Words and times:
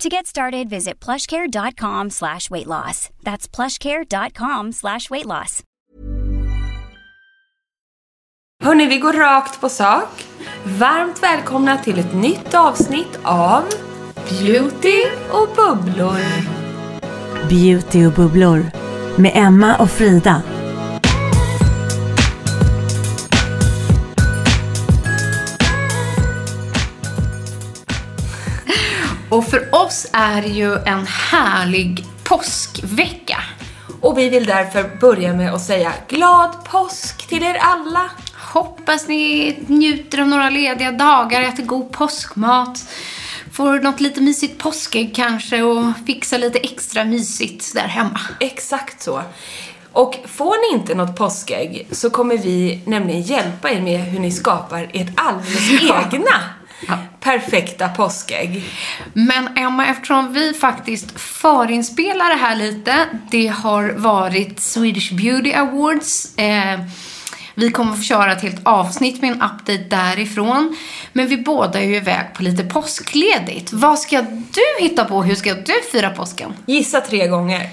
To 0.00 0.08
get 0.08 0.26
started, 0.26 0.68
visit 0.68 1.00
plushcare.com 1.00 2.10
slash 2.10 2.50
weight 2.50 2.66
loss. 2.66 3.08
That's 3.22 3.48
plushcare.com 3.48 4.72
slash 4.72 5.10
weight 5.10 5.26
loss. 5.26 5.62
Hörni, 8.64 8.86
vi 8.86 8.98
går 8.98 9.12
rakt 9.12 9.60
på 9.60 9.68
sak. 9.68 10.24
Varmt 10.64 11.22
välkomna 11.22 11.78
till 11.78 11.98
ett 11.98 12.14
nytt 12.14 12.54
avsnitt 12.54 13.18
av 13.22 13.64
Beauty 14.28 15.04
och 15.30 15.48
bubblor. 15.56 16.20
Beauty 17.48 18.06
och 18.06 18.12
bubblor 18.12 18.70
med 19.16 19.32
Emma 19.34 19.76
och 19.76 19.90
Frida. 19.90 20.42
Och 29.36 29.44
för 29.44 29.74
oss 29.74 30.06
är 30.12 30.42
det 30.42 30.48
ju 30.48 30.74
en 30.74 31.06
härlig 31.06 32.04
påskvecka. 32.24 33.38
Och 34.00 34.18
vi 34.18 34.28
vill 34.28 34.46
därför 34.46 34.96
börja 35.00 35.32
med 35.32 35.54
att 35.54 35.62
säga 35.62 35.92
glad 36.08 36.64
påsk 36.64 37.26
till 37.28 37.42
er 37.42 37.54
alla. 37.60 38.10
Hoppas 38.52 39.08
ni 39.08 39.54
njuter 39.66 40.20
av 40.20 40.28
några 40.28 40.50
lediga 40.50 40.92
dagar, 40.92 41.42
äter 41.42 41.62
god 41.62 41.92
påskmat, 41.92 42.88
får 43.52 43.78
något 43.80 44.00
lite 44.00 44.20
mysigt 44.20 44.58
påskägg 44.58 45.14
kanske 45.16 45.62
och 45.62 45.92
fixar 46.06 46.38
lite 46.38 46.58
extra 46.58 47.04
mysigt 47.04 47.74
där 47.74 47.88
hemma. 47.88 48.20
Exakt 48.40 49.02
så. 49.02 49.22
Och 49.92 50.18
får 50.26 50.70
ni 50.70 50.80
inte 50.80 50.94
något 50.94 51.16
påskägg 51.16 51.86
så 51.90 52.10
kommer 52.10 52.38
vi 52.38 52.80
nämligen 52.86 53.22
hjälpa 53.22 53.70
er 53.70 53.80
med 53.80 54.00
hur 54.00 54.20
ni 54.20 54.32
skapar 54.32 54.90
ert 54.92 55.12
alldeles 55.16 55.70
egna 55.82 56.55
perfekta 57.20 57.88
påskägg. 57.88 58.64
Men 59.12 59.48
Emma, 59.56 59.86
eftersom 59.86 60.32
vi 60.32 60.54
faktiskt 60.54 61.20
förinspelar 61.20 62.28
det 62.28 62.40
här 62.40 62.56
lite, 62.56 63.06
det 63.30 63.46
har 63.46 63.88
varit 63.88 64.60
Swedish 64.60 65.12
Beauty 65.12 65.52
Awards. 65.52 66.38
Eh, 66.38 66.80
vi 67.54 67.70
kommer 67.70 67.92
att 67.92 67.98
få 67.98 68.04
köra 68.04 68.32
ett 68.32 68.42
helt 68.42 68.60
avsnitt 68.66 69.22
med 69.22 69.30
en 69.30 69.42
update 69.42 69.84
därifrån. 69.90 70.76
Men 71.12 71.26
vi 71.26 71.36
båda 71.36 71.80
är 71.80 71.84
ju 71.84 71.96
iväg 71.96 72.34
på 72.34 72.42
lite 72.42 72.64
påskledigt. 72.64 73.72
Vad 73.72 73.98
ska 73.98 74.22
du 74.30 74.84
hitta 74.84 75.04
på? 75.04 75.22
Hur 75.22 75.34
ska 75.34 75.54
du 75.54 75.72
fira 75.92 76.10
påsken? 76.10 76.54
Gissa 76.66 77.00
tre 77.00 77.28
gånger. 77.28 77.68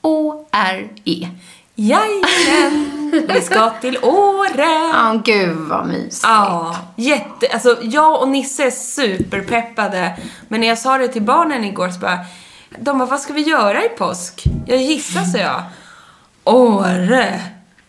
O-R-E. 0.00 1.28
Jajamän! 1.74 2.88
Vi 3.28 3.40
ska 3.40 3.70
till 3.70 3.98
Åre! 4.02 4.90
Ja, 4.92 5.20
gud 5.24 5.56
vad 5.56 5.86
mysigt. 5.86 6.20
Ja, 6.22 6.76
jätte... 6.96 7.48
Alltså, 7.52 7.78
jag 7.82 8.22
och 8.22 8.28
Nisse 8.28 8.66
är 8.66 8.70
superpeppade. 8.70 10.18
Men 10.48 10.60
när 10.60 10.68
jag 10.68 10.78
sa 10.78 10.98
det 10.98 11.08
till 11.08 11.22
barnen 11.22 11.64
igår 11.64 11.88
så 11.88 12.00
bara... 12.00 12.18
De 12.78 12.98
bara, 12.98 13.08
vad 13.08 13.20
ska 13.20 13.32
vi 13.32 13.40
göra 13.42 13.84
i 13.84 13.88
påsk? 13.88 14.44
Jag 14.66 14.82
gissar, 14.82 15.22
så 15.22 15.38
jag. 15.38 15.62
Åre! 16.44 17.42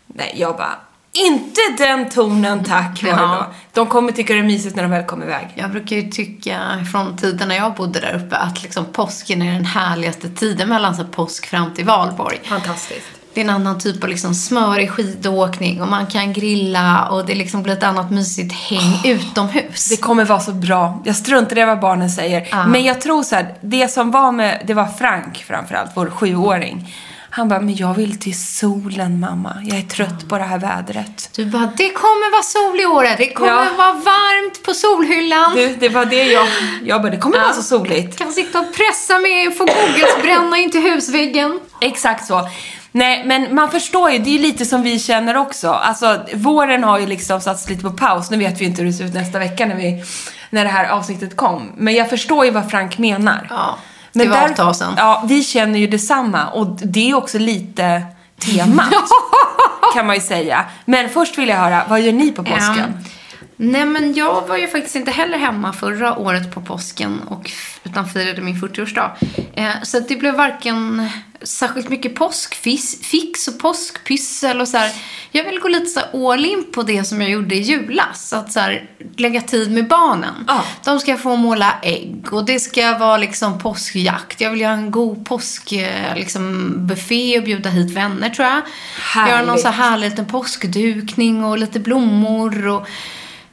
Nej, 0.07 0.35
jag 0.37 0.57
bara... 0.57 0.75
Inte 1.15 1.61
den 1.77 2.09
tonen 2.09 2.63
tack 2.63 3.03
var 3.03 3.09
det 3.11 3.17
Ja. 3.17 3.47
då. 3.49 3.53
De 3.73 3.87
kommer 3.87 4.11
tycka 4.11 4.33
det 4.33 4.39
är 4.39 4.43
mysigt 4.43 4.75
när 4.75 4.83
de 4.83 4.91
väl 4.91 5.03
kommer 5.05 5.25
iväg. 5.25 5.53
Jag 5.55 5.71
brukar 5.71 5.95
ju 5.95 6.11
tycka 6.11 6.59
från 6.91 7.17
tiden 7.17 7.47
när 7.47 7.55
jag 7.55 7.73
bodde 7.73 7.99
där 7.99 8.21
uppe 8.25 8.35
att 8.37 8.63
liksom 8.63 8.85
påsken 8.85 9.41
är 9.41 9.53
den 9.53 9.65
härligaste 9.65 10.29
tiden 10.29 10.69
mellan 10.69 10.95
så 10.95 11.03
påsk 11.03 11.45
fram 11.45 11.73
till 11.73 11.85
valborg. 11.85 12.39
Fantastiskt. 12.43 13.22
Det 13.33 13.41
är 13.41 13.43
en 13.45 13.49
annan 13.49 13.79
typ 13.79 14.03
av 14.03 14.09
liksom 14.09 14.33
smörig 14.35 14.91
skidåkning 14.91 15.81
och 15.81 15.87
man 15.87 16.07
kan 16.07 16.33
grilla 16.33 17.07
och 17.11 17.25
det 17.25 17.35
liksom 17.35 17.63
blir 17.63 17.73
ett 17.73 17.83
annat 17.83 18.11
mysigt 18.11 18.53
häng 18.53 19.01
utomhus. 19.05 19.89
Det 19.89 19.97
kommer 19.97 20.25
vara 20.25 20.39
så 20.39 20.51
bra. 20.51 21.01
Jag 21.05 21.15
struntar 21.15 21.57
i 21.57 21.63
vad 21.65 21.79
barnen 21.79 22.09
säger. 22.09 22.67
Men 22.67 22.83
jag 22.83 23.01
tror 23.01 23.23
så 23.23 23.35
här, 23.35 23.55
det 23.61 23.87
som 23.87 24.11
var 24.11 24.31
med, 24.31 24.61
det 24.67 24.73
var 24.73 24.85
Frank 24.85 25.43
framförallt, 25.47 25.91
vår 25.95 26.09
sjuåring. 26.09 26.93
Han 27.29 27.49
bara, 27.49 27.59
men 27.59 27.75
jag 27.75 27.93
vill 27.93 28.19
till 28.19 28.39
solen 28.45 29.19
mamma. 29.19 29.53
Jag 29.63 29.77
är 29.77 29.81
trött 29.83 30.29
på 30.29 30.37
det 30.37 30.43
här 30.43 30.57
vädret. 30.59 31.29
Du 31.35 31.45
bara, 31.45 31.71
det 31.77 31.89
kommer 31.89 32.31
vara 32.31 32.43
sol 32.43 32.79
i 32.79 32.85
året. 32.85 33.17
Det 33.17 33.33
kommer 33.33 33.49
Ja. 33.51 33.65
vara 33.77 33.93
varmt 33.93 34.63
på 34.63 34.73
solhyllan. 34.73 35.55
Du, 35.55 35.75
det 35.79 35.89
var 35.89 36.05
det 36.05 36.23
jag... 36.23 36.47
Jag 36.83 37.01
bara, 37.01 37.11
det 37.11 37.17
kommer 37.17 37.37
Ja. 37.37 37.43
vara 37.43 37.53
så 37.53 37.61
soligt. 37.61 38.17
Kan 38.17 38.31
sitta 38.31 38.59
och 38.59 38.65
pressa 38.73 39.19
mig, 39.19 39.51
få 39.51 39.65
Googles-bränna 39.65 40.57
in 40.57 40.71
till 40.71 40.81
husväggen. 40.81 41.59
Exakt 41.81 42.25
så. 42.27 42.49
Nej, 42.95 43.23
men 43.25 43.55
man 43.55 43.71
förstår 43.71 44.11
ju, 44.11 44.19
det 44.19 44.29
är 44.29 44.33
ju 44.33 44.39
lite 44.39 44.65
som 44.65 44.81
vi 44.81 44.99
känner 44.99 45.37
också. 45.37 45.69
Alltså, 45.69 46.25
våren 46.33 46.83
har 46.83 46.99
ju 46.99 47.05
liksom 47.05 47.41
satts 47.41 47.69
lite 47.69 47.83
på 47.83 47.91
paus. 47.91 48.31
Nu 48.31 48.37
vet 48.37 48.61
vi 48.61 48.65
inte 48.65 48.81
hur 48.81 48.89
det 48.89 48.93
ser 48.93 49.05
ut 49.05 49.13
nästa 49.13 49.39
vecka 49.39 49.65
när, 49.65 49.75
vi, 49.75 50.03
när 50.49 50.63
det 50.63 50.69
här 50.69 50.89
avsnittet 50.89 51.35
kom. 51.35 51.71
Men 51.77 51.93
jag 51.93 52.09
förstår 52.09 52.45
ju 52.45 52.51
vad 52.51 52.71
Frank 52.71 52.97
menar. 52.97 53.47
Ja, 53.49 53.77
det 54.11 54.27
var 54.27 54.47
ett 54.47 54.55
tag 54.55 54.75
sedan. 54.75 54.93
Ja, 54.97 55.23
vi 55.27 55.43
känner 55.43 55.79
ju 55.79 55.87
detsamma. 55.87 56.47
Och 56.47 56.67
det 56.67 57.09
är 57.09 57.15
också 57.15 57.39
lite 57.39 58.03
temat, 58.39 58.93
kan 59.95 60.07
man 60.07 60.15
ju 60.15 60.21
säga. 60.21 60.65
Men 60.85 61.09
först 61.09 61.37
vill 61.37 61.49
jag 61.49 61.57
höra, 61.57 61.83
vad 61.89 62.01
gör 62.01 62.13
ni 62.13 62.31
på 62.31 62.43
påsken? 62.43 62.79
Ehm, 62.79 62.93
nej, 63.57 63.85
men 63.85 64.13
jag 64.13 64.47
var 64.47 64.57
ju 64.57 64.67
faktiskt 64.67 64.95
inte 64.95 65.11
heller 65.11 65.37
hemma 65.37 65.73
förra 65.73 66.17
året 66.17 66.53
på 66.53 66.61
påsken 66.61 67.21
och, 67.27 67.51
utan 67.83 68.09
firade 68.09 68.41
min 68.41 68.55
40-årsdag. 68.55 69.11
Eh, 69.53 69.81
så 69.83 69.99
det 69.99 70.15
blev 70.15 70.35
varken 70.35 71.09
särskilt 71.43 71.89
mycket 71.89 72.15
påskfix 72.15 73.47
och 73.47 73.59
påskpyssel 73.59 74.61
och 74.61 74.67
så 74.67 74.77
här. 74.77 74.91
Jag 75.31 75.43
vill 75.43 75.59
gå 75.59 75.67
lite 75.67 75.85
så 75.85 76.31
all 76.31 76.45
in 76.45 76.65
på 76.73 76.83
det 76.83 77.03
som 77.03 77.21
jag 77.21 77.29
gjorde 77.29 77.55
i 77.55 77.61
julas. 77.61 78.33
Att 78.33 78.51
så 78.51 78.59
här, 78.59 78.89
lägga 79.17 79.41
tid 79.41 79.71
med 79.71 79.87
barnen. 79.87 80.45
Ja. 80.47 80.63
De 80.83 80.99
ska 80.99 81.17
få 81.17 81.35
måla 81.35 81.75
ägg 81.81 82.33
och 82.33 82.45
det 82.45 82.59
ska 82.59 82.97
vara 82.97 83.17
liksom 83.17 83.59
påskjakt. 83.59 84.41
Jag 84.41 84.51
vill 84.51 84.61
göra 84.61 84.73
en 84.73 84.91
god 84.91 85.25
påsk, 85.25 85.71
eh, 85.71 86.15
liksom, 86.15 86.73
buffé 86.87 87.37
och 87.37 87.43
bjuda 87.43 87.69
hit 87.69 87.91
vänner 87.91 88.29
tror 88.29 88.47
jag. 88.47 88.61
Göra 89.27 89.37
någon 89.37 89.47
Härligt. 89.47 89.61
så 89.61 89.67
här 89.67 89.89
härlig 89.89 90.09
liten 90.09 90.25
påskdukning 90.25 91.45
och 91.45 91.57
lite 91.57 91.79
blommor 91.79 92.67
och 92.67 92.87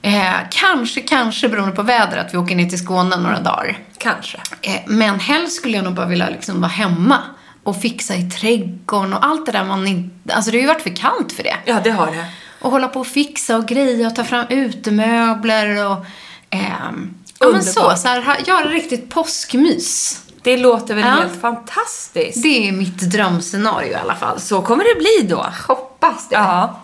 eh, 0.02 0.34
kanske, 0.50 1.00
kanske 1.00 1.48
beroende 1.48 1.76
på 1.76 1.82
vädret, 1.82 2.34
vi 2.34 2.38
åker 2.38 2.56
ner 2.56 2.68
till 2.68 2.78
Skåne 2.78 3.16
några 3.16 3.40
dagar. 3.40 3.78
Kanske. 3.98 4.38
Eh, 4.62 4.80
men 4.86 5.20
helst 5.20 5.56
skulle 5.56 5.76
jag 5.76 5.84
nog 5.84 5.94
bara 5.94 6.06
vilja 6.06 6.28
liksom 6.30 6.60
vara 6.60 6.70
hemma 6.70 7.18
och 7.64 7.80
fixa 7.80 8.14
i 8.14 8.30
trädgården 8.30 9.14
och 9.14 9.26
allt 9.26 9.46
det 9.46 9.52
där 9.52 9.64
man 9.64 9.86
inte... 9.86 10.34
Alltså 10.34 10.50
det 10.50 10.56
har 10.56 10.62
ju 10.62 10.68
varit 10.68 10.82
för 10.82 10.96
kallt 10.96 11.32
för 11.32 11.42
det. 11.42 11.56
Ja, 11.64 11.80
det 11.84 11.90
har 11.90 12.06
det. 12.06 12.24
Och 12.60 12.70
hålla 12.70 12.88
på 12.88 13.00
och 13.00 13.06
fixa 13.06 13.56
och 13.56 13.68
greja 13.68 14.06
och 14.06 14.16
ta 14.16 14.24
fram 14.24 14.46
utemöbler 14.48 15.86
och... 15.86 16.06
ehm, 16.50 17.14
ja 17.38 17.48
men 17.52 17.62
så, 17.62 17.96
så 17.96 18.08
här, 18.08 18.36
göra 18.46 18.68
riktigt 18.68 19.10
påskmys. 19.10 20.20
Det 20.42 20.56
låter 20.56 20.94
väl 20.94 21.04
Ja. 21.04 21.10
helt 21.10 21.40
fantastiskt. 21.40 22.42
Det 22.42 22.68
är 22.68 22.72
mitt 22.72 22.98
drömscenario 22.98 23.92
i 23.92 23.94
alla 23.94 24.14
fall. 24.14 24.40
Så 24.40 24.62
kommer 24.62 24.84
det 24.84 24.94
bli 25.00 25.28
då. 25.34 25.46
Hoppas 25.68 26.28
det. 26.28 26.34
Ja. 26.34 26.80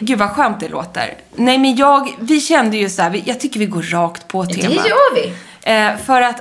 Gud 0.00 0.18
vad 0.18 0.30
skönt 0.30 0.60
det 0.60 0.68
låter. 0.68 1.14
Nej 1.36 1.58
men 1.58 1.76
jag, 1.76 2.16
vi 2.20 2.40
kände 2.40 2.76
ju 2.76 2.90
så 2.90 3.02
här, 3.02 3.22
jag 3.24 3.40
tycker 3.40 3.60
vi 3.60 3.66
går 3.66 3.82
rakt 3.82 4.28
på 4.28 4.44
Det 4.44 4.54
temat. 4.54 4.86
gör 4.86 5.14
vi. 5.14 5.32
Eh, 5.62 5.96
för 6.06 6.22
att 6.22 6.40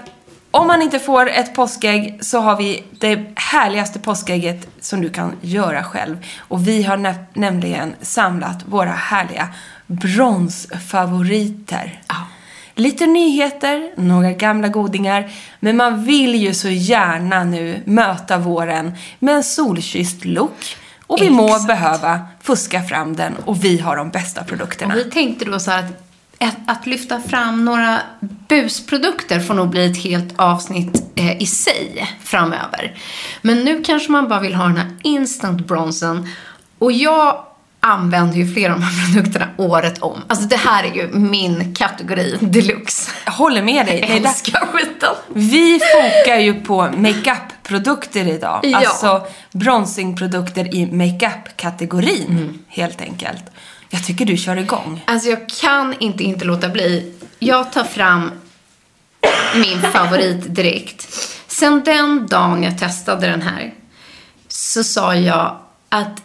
om 0.52 0.68
man 0.68 0.82
inte 0.82 1.00
får 1.00 1.30
ett 1.30 1.56
påskägg 1.56 2.18
så 2.22 2.40
har 2.40 2.56
vi 2.56 2.84
det 3.00 3.26
härligaste 3.36 4.00
påskägget 4.00 4.68
som 4.82 5.02
du 5.02 5.10
kan 5.10 5.34
göra 5.42 5.84
själv. 5.84 6.18
Och 6.40 6.68
vi 6.68 6.84
har 6.84 6.98
nä- 6.98 7.26
nämligen 7.34 7.96
samlat 8.02 8.58
våra 8.66 8.92
härliga 8.92 9.48
bronsfavoriter. 9.88 12.00
Lite 12.76 13.06
nyheter, 13.06 13.92
några 13.96 14.32
gamla 14.32 14.68
godingar, 14.68 15.32
men 15.60 15.78
man 15.78 16.04
vill 16.06 16.36
ju 16.36 16.54
så 16.54 16.70
gärna 16.70 17.44
nu 17.44 17.82
möta 17.86 18.38
våren 18.38 18.92
med 19.20 19.36
en 19.36 19.44
solkysst 19.44 20.26
look. 20.26 20.78
Och 21.08 21.22
vi 21.22 21.30
må 21.30 21.46
Exakt. 21.46 21.68
behöva 21.68 22.22
fuska 22.42 22.84
fram 22.84 23.16
den 23.16 23.36
och 23.46 23.64
vi 23.64 23.78
har 23.78 23.96
de 23.96 24.10
bästa 24.10 24.44
produkterna. 24.44 24.94
Och 24.94 25.00
vi 25.00 25.04
tänkte 25.04 25.46
då 25.46 25.60
så 25.60 25.72
här 25.72 25.80
att, 25.80 25.92
att, 26.40 26.58
att 26.66 26.88
lyfta 26.88 27.22
fram 27.22 27.66
några 27.66 28.00
busprodukter 28.48 29.40
får 29.40 29.54
nog 29.54 29.70
bli 29.70 29.86
ett 29.86 30.04
helt 30.04 30.40
avsnitt 30.40 31.04
eh, 31.16 31.42
i 31.42 31.46
sig 31.46 32.08
framöver. 32.24 32.98
Men 33.42 33.60
nu 33.66 33.84
kanske 33.84 34.12
man 34.12 34.28
bara 34.28 34.40
vill 34.40 34.56
ha 34.56 34.66
den 34.66 34.78
här 34.78 34.92
instant 35.04 35.68
bronzen. 35.68 36.28
Och 36.80 36.92
jag 36.92 37.44
använder 37.86 38.38
ju 38.38 38.54
flera 38.54 38.74
av 38.74 38.80
de 38.80 38.86
här 38.86 39.14
produkterna 39.14 39.48
året 39.58 40.02
om. 40.02 40.22
Alltså 40.28 40.46
det 40.48 40.56
här 40.58 40.84
är 40.84 40.94
ju 40.94 41.08
min 41.14 41.76
kategori 41.76 42.38
deluxe. 42.42 43.12
Jag 43.26 43.32
håller 43.32 43.64
med 43.64 43.86
dig. 43.86 44.00
Jag 44.00 44.10
älskar 44.10 44.66
skiten. 44.66 45.14
Vi 45.34 45.80
fokar 45.80 46.38
ju 46.40 46.54
på 46.54 46.82
makeup-produkter 46.98 48.28
idag. 48.28 48.60
Ja. 48.64 48.78
Alltså 48.78 49.28
bronzingprodukter 49.52 50.76
i 50.76 50.86
makeup-kategorin, 50.92 52.26
Mm. 52.30 52.60
helt 52.68 53.02
enkelt. 53.02 53.44
Jag 53.90 54.06
tycker 54.06 54.26
du 54.26 54.38
kör 54.38 54.58
igång. 54.58 55.04
Alltså 55.08 55.30
jag 55.30 55.50
kan 55.50 55.94
inte 56.00 56.24
inte 56.24 56.46
låta 56.46 56.70
bli. 56.70 57.14
Jag 57.40 57.72
tar 57.72 57.84
fram 57.84 58.32
min 59.56 59.82
favorit 59.82 60.56
direkt. 60.56 61.08
Sen 61.48 61.82
den 61.86 62.28
dagen 62.28 62.64
jag 62.64 62.78
testade 62.78 63.28
den 63.28 63.42
här 63.42 63.74
så 64.48 64.84
sa 64.84 65.16
jag 65.16 65.58
att 65.90 66.22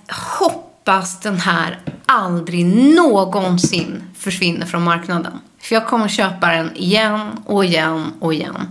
hoppas 0.91 1.21
den 1.21 1.41
här 1.41 1.79
aldrig 2.07 2.67
någonsin 2.67 4.03
försvinner 4.19 4.67
från 4.67 4.83
marknaden. 4.83 5.33
För 5.61 5.75
jag 5.75 5.87
kommer 5.87 6.09
köpa 6.09 6.49
den 6.49 6.77
igen 6.77 7.21
och 7.47 7.65
igen 7.65 8.13
och 8.21 8.35
igen. 8.35 8.69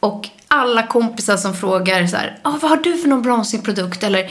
Och 0.00 0.28
alla 0.48 0.86
kompisar 0.86 1.36
som 1.36 1.54
frågar 1.54 2.06
så 2.06 2.16
här, 2.16 2.38
ah, 2.42 2.58
vad 2.62 2.70
har 2.70 2.76
du 2.76 2.98
för 2.98 3.08
någon 3.08 3.22
bronzingprodukt? 3.22 4.02
Eller 4.02 4.30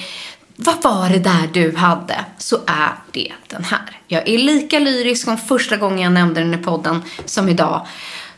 vad 0.55 0.83
var 0.83 1.09
det 1.09 1.19
där 1.19 1.49
du 1.53 1.75
hade? 1.75 2.25
Så 2.37 2.55
är 2.67 2.93
det 3.11 3.31
den 3.47 3.63
här. 3.63 4.01
Jag 4.07 4.29
är 4.29 4.37
lika 4.37 4.79
lyrisk 4.79 5.25
som 5.25 5.37
första 5.37 5.77
gången 5.77 5.99
jag 5.99 6.13
nämnde 6.13 6.39
den 6.39 6.53
i 6.53 6.57
podden 6.57 7.01
som 7.25 7.49
idag. 7.49 7.87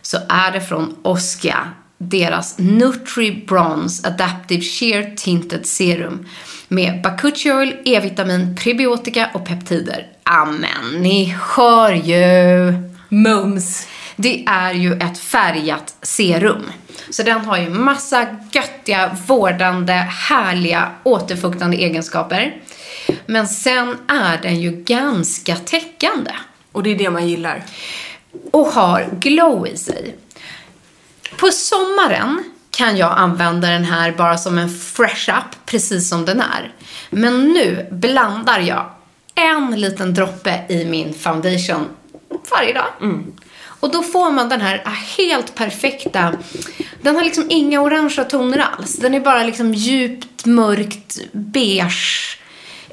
Så 0.02 0.18
är 0.30 0.52
det 0.52 0.62
från 0.62 0.96
Oskia, 1.02 1.58
deras 1.98 2.58
Nutri 2.58 3.46
Bronze 3.48 4.08
Adaptive 4.08 4.62
Sheer 4.62 5.16
Tinted 5.16 5.66
Serum 5.66 6.26
med 6.72 7.02
Bakuchi 7.02 7.52
Oil, 7.52 7.78
E-vitamin, 7.86 8.56
prebiotika 8.56 9.30
och 9.34 9.46
peptider. 9.46 10.08
Amen, 10.24 11.02
ni 11.02 11.36
hör 11.56 11.92
ju! 11.92 12.74
Mums. 13.10 13.88
Det 14.16 14.46
är 14.48 14.74
ju 14.74 14.94
ett 14.94 15.20
färgat 15.20 15.96
serum. 16.02 16.72
Så 17.10 17.24
den 17.24 17.46
har 17.46 17.58
ju 17.58 17.70
massa 17.70 18.26
göttiga, 18.52 19.18
vårdande, 19.28 19.94
härliga, 19.94 20.92
återfuktande 21.04 21.78
egenskaper. 21.78 22.62
Men 23.26 23.48
sen 23.48 23.98
är 24.08 24.42
den 24.42 24.62
ju 24.62 24.72
ganska 24.72 25.56
täckande. 25.56 26.32
Och 26.72 26.84
det 26.84 26.90
är 26.90 26.98
det 26.98 27.10
man 27.10 27.28
gillar. 27.28 27.64
Och 28.52 28.66
har 28.66 29.10
glow 29.20 29.68
i 29.68 29.78
sig. 29.78 30.16
På 31.38 31.52
sommaren 31.52 32.44
kan 32.80 32.98
jag 32.98 33.18
använda 33.18 33.68
den 33.68 33.84
här 33.84 34.12
bara 34.12 34.38
som 34.38 34.58
en 34.58 34.70
fresh 34.70 35.30
up, 35.30 35.66
precis 35.66 36.10
som 36.10 36.26
den 36.26 36.40
är. 36.40 36.74
Men 37.10 37.54
nu 37.54 37.88
blandar 37.92 38.60
jag 38.60 38.92
en 39.36 39.82
liten 39.82 40.14
droppe 40.14 40.62
i 40.70 40.86
min 40.86 41.14
foundation 41.14 41.88
varje 42.52 42.74
dag. 42.74 42.86
Och 43.62 43.92
då 43.92 44.04
får 44.04 44.32
man 44.32 44.50
den 44.50 44.62
här 44.62 44.84
helt 45.18 45.56
perfekta, 45.56 46.34
den 47.02 47.16
har 47.16 47.24
liksom 47.24 47.46
inga 47.50 47.82
orangea 47.82 48.26
toner 48.26 48.58
alls. 48.58 48.96
Den 48.96 49.14
är 49.14 49.20
bara 49.20 49.44
liksom 49.44 49.74
djupt 49.74 50.46
mörkt 50.46 51.20
beige. 51.32 52.38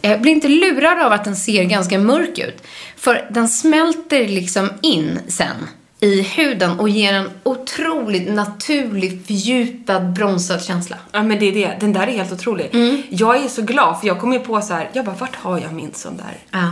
Eh, 0.02 0.20
Bli 0.20 0.30
inte 0.30 0.48
lurad 0.48 1.00
av 1.00 1.12
att 1.12 1.24
den 1.24 1.36
ser 1.36 1.64
ganska 1.64 1.98
mörk 1.98 2.38
ut. 2.38 2.62
För 2.96 3.28
den 3.30 3.48
smälter 3.48 4.28
liksom 4.28 4.70
in 4.82 5.20
sen 5.28 5.68
i 6.06 6.22
huden 6.22 6.78
och 6.80 6.88
ger 6.88 7.12
en 7.12 7.30
otroligt 7.42 8.28
naturlig, 8.32 9.26
fördjupad, 9.26 10.12
bronsad 10.12 10.62
känsla. 10.64 10.96
Ja 11.12 11.22
men 11.22 11.38
det 11.38 11.46
är 11.46 11.52
det. 11.52 11.76
Den 11.80 11.92
där 11.92 12.06
är 12.06 12.12
helt 12.12 12.32
otrolig. 12.32 12.70
Mm. 12.74 13.02
Jag 13.10 13.44
är 13.44 13.48
så 13.48 13.62
glad 13.62 14.00
för 14.00 14.06
jag 14.06 14.20
kom 14.20 14.32
ju 14.32 14.38
på 14.40 14.60
så 14.60 14.74
här, 14.74 14.90
jag 14.92 15.04
bara 15.04 15.16
vart 15.16 15.36
har 15.36 15.58
jag 15.60 15.72
min 15.72 15.94
sån 15.94 16.16
där? 16.16 16.38
Ja. 16.60 16.70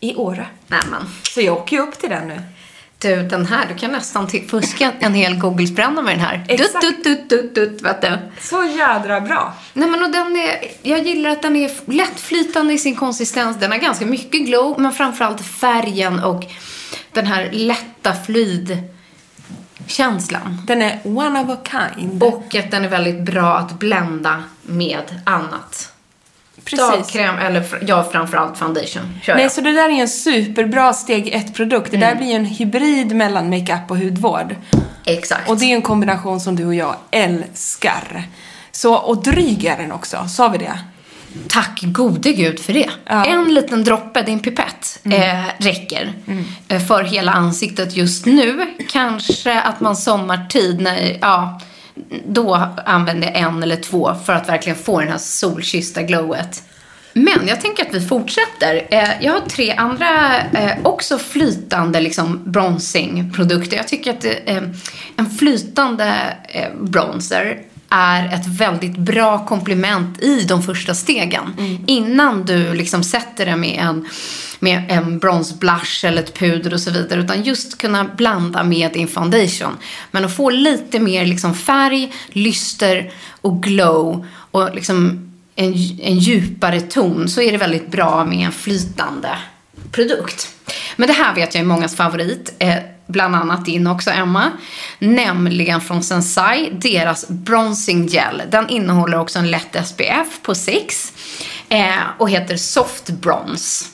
I 0.00 0.14
Åre. 0.16 0.46
Nämen. 0.66 1.02
Så 1.22 1.40
jag 1.40 1.56
åker 1.56 1.76
ju 1.76 1.82
upp 1.82 1.98
till 1.98 2.10
den 2.10 2.28
nu. 2.28 2.40
Du, 2.98 3.22
den 3.28 3.46
här, 3.46 3.66
du 3.68 3.74
kan 3.74 3.90
nästan 3.92 4.26
till- 4.26 4.48
fuska 4.48 4.92
en 5.00 5.14
hel 5.14 5.34
Google-bränna 5.38 6.02
med 6.02 6.14
den 6.14 6.20
här. 6.24 6.44
Exakt. 6.48 6.80
Dutt, 6.84 7.04
dutt, 7.04 7.28
dutt, 7.28 7.54
dutt, 7.54 7.54
dutt, 7.54 7.82
vet 7.82 8.02
du. 8.02 8.18
Så 8.40 8.64
jädra 8.64 9.20
bra. 9.20 9.54
Nej 9.72 9.88
men 9.90 10.02
och 10.04 10.10
den 10.10 10.36
är, 10.36 10.56
jag 10.82 11.06
gillar 11.06 11.30
att 11.30 11.42
den 11.42 11.56
är 11.56 11.70
lättflytande 11.92 12.72
i 12.74 12.78
sin 12.78 12.96
konsistens. 12.96 13.56
Den 13.60 13.70
har 13.70 13.78
ganska 13.78 14.06
mycket 14.06 14.46
glow, 14.46 14.80
men 14.80 14.92
framförallt 14.92 15.46
färgen 15.46 16.20
och 16.20 16.44
den 17.14 17.26
här 17.26 17.48
lätta 17.52 18.14
flydkänslan. 19.86 20.62
Den 20.66 20.82
är 20.82 21.00
one 21.04 21.40
of 21.40 21.48
a 21.50 21.56
kind. 21.96 22.22
Och 22.22 22.54
att 22.54 22.70
den 22.70 22.84
är 22.84 22.88
väldigt 22.88 23.20
bra 23.22 23.56
att 23.56 23.72
blända 23.78 24.42
med 24.62 25.20
annat. 25.24 25.90
Precis. 26.64 26.78
Dagkräm 26.88 27.38
eller 27.38 27.64
ja, 27.86 28.08
framförallt 28.12 28.58
foundation 28.58 29.18
kör 29.22 29.34
Nej, 29.34 29.42
jag. 29.42 29.52
så 29.52 29.60
det 29.60 29.72
där 29.72 29.88
är 29.88 29.92
en 30.00 30.08
superbra 30.08 30.92
steg 30.92 31.28
ett-produkt. 31.34 31.90
Det 31.90 31.96
Mm. 31.96 32.08
där 32.08 32.16
blir 32.16 32.26
ju 32.28 32.34
en 32.34 32.44
hybrid 32.44 33.16
mellan 33.16 33.50
makeup 33.50 33.90
och 33.90 33.98
hudvård. 33.98 34.56
Exakt. 35.04 35.50
Och 35.50 35.58
det 35.58 35.64
är 35.64 35.74
en 35.74 35.82
kombination 35.82 36.40
som 36.40 36.56
du 36.56 36.66
och 36.66 36.74
jag 36.74 36.96
älskar. 37.10 38.22
Så, 38.72 38.94
och 38.94 39.22
dryg 39.22 39.64
är 39.64 39.76
den 39.78 39.92
också, 39.92 40.28
sa 40.28 40.48
vi 40.48 40.58
det? 40.58 40.78
Tack 41.48 41.80
gode 41.82 42.32
gud 42.32 42.60
för 42.60 42.72
det. 42.72 42.90
Ja. 43.06 43.24
En 43.24 43.54
liten 43.54 43.84
droppe, 43.84 44.22
det 44.22 44.30
är 44.30 44.32
en 44.32 44.40
pipett, 44.40 45.00
eh, 45.04 45.64
räcker 45.64 46.12
eh, 46.68 46.80
för 46.80 47.04
hela 47.04 47.32
ansiktet 47.32 47.96
just 47.96 48.26
nu. 48.26 48.74
Kanske 48.88 49.60
att 49.60 49.80
man 49.80 49.96
sommartid, 49.96 50.80
när, 50.80 51.18
ja, 51.20 51.60
då 52.26 52.54
använder 52.84 53.28
jag 53.28 53.36
en 53.36 53.62
eller 53.62 53.76
två 53.76 54.14
för 54.24 54.32
att 54.32 54.48
verkligen 54.48 54.78
få 54.78 55.00
den 55.00 55.08
här 55.08 55.18
solkyssta 55.18 56.02
glowet. 56.02 56.62
Men 57.12 57.48
jag 57.48 57.60
tänker 57.60 57.86
att 57.86 57.94
vi 57.94 58.00
fortsätter. 58.00 58.86
Eh, 58.90 59.10
jag 59.20 59.32
har 59.32 59.40
tre 59.40 59.72
andra 59.72 60.40
eh, 60.40 60.72
också 60.82 61.18
flytande 61.18 62.00
liksom, 62.00 62.40
bronzingprodukter. 62.44 63.76
Jag 63.76 63.88
tycker 63.88 64.10
att 64.10 64.24
en 65.16 65.30
flytande 65.38 66.36
bronzer 66.80 67.62
är 67.94 68.34
ett 68.34 68.46
väldigt 68.46 68.96
bra 68.96 69.46
komplement 69.46 70.22
i 70.22 70.44
de 70.44 70.62
första 70.62 70.94
stegen. 70.94 71.54
Innan 71.86 72.44
du 72.44 72.74
liksom 72.74 73.04
sätter 73.04 73.46
det 73.46 73.56
med 73.56 73.78
en, 73.78 74.08
med 74.60 74.82
en 74.88 75.18
bronsblush 75.18 76.06
eller 76.06 76.22
ett 76.22 76.38
puder 76.38 76.74
och 76.74 76.80
så 76.80 76.90
vidare. 76.90 77.20
Utan 77.20 77.42
just 77.42 77.78
kunna 77.78 78.04
blanda 78.04 78.62
med 78.62 78.92
din 78.92 79.08
foundation. 79.08 79.76
Men 80.10 80.24
att 80.24 80.36
få 80.36 80.50
lite 80.50 81.00
mer 81.00 81.26
liksom 81.26 81.54
färg, 81.54 82.12
lyster 82.28 83.10
och 83.40 83.62
glow. 83.62 84.26
Och 84.50 84.74
liksom 84.74 85.30
en, 85.56 85.72
en 86.02 86.18
djupare 86.18 86.80
ton 86.80 87.28
så 87.28 87.40
är 87.40 87.52
det 87.52 87.58
väldigt 87.58 87.90
bra 87.90 88.24
med 88.24 88.46
en 88.46 88.52
flytande 88.52 89.38
produkt. 89.90 90.48
Men 90.96 91.06
det 91.06 91.14
här 91.14 91.34
vet 91.34 91.54
jag 91.54 91.60
är 91.62 91.66
mångas 91.66 91.96
favorit. 91.96 92.54
Bland 93.06 93.36
annat 93.36 93.64
din 93.64 93.86
också, 93.86 94.10
Emma. 94.10 94.50
Nämligen 94.98 95.80
från 95.80 96.02
Sensai, 96.02 96.70
deras 96.72 97.28
Bronzing 97.28 98.06
Gel. 98.06 98.42
Den 98.50 98.68
innehåller 98.68 99.18
också 99.20 99.38
en 99.38 99.50
lätt 99.50 99.86
SPF 99.86 100.42
på 100.42 100.54
6 100.54 101.12
eh, 101.68 101.94
och 102.18 102.30
heter 102.30 102.56
Soft 102.56 103.10
Bronze. 103.10 103.84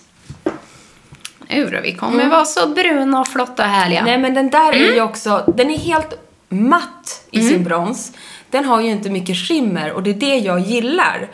Nu 1.49 1.65
då, 1.71 1.81
vi 1.83 1.95
kommer 1.95 2.29
vara 2.29 2.45
så 2.45 2.67
bruna 2.69 3.21
och 3.21 3.29
flotta 3.29 3.65
och 3.65 3.71
härliga. 3.71 4.05
Nej, 4.05 4.19
men 4.19 4.35
den 4.35 4.51
där 4.51 4.73
Mm. 4.73 4.91
är 4.91 4.95
ju 4.95 5.01
också, 5.01 5.45
den 5.57 5.71
är 5.71 5.79
helt 5.79 6.15
matt 6.49 7.25
i 7.31 7.49
sin 7.49 7.65
brons. 7.65 8.13
Den 8.51 8.65
har 8.65 8.81
ju 8.81 8.91
inte 8.91 9.11
mycket 9.11 9.37
skimmer 9.37 9.93
och 9.93 10.03
det 10.03 10.11
är 10.11 10.15
det 10.15 10.39
jag 10.39 10.61
gillar. 10.61 11.29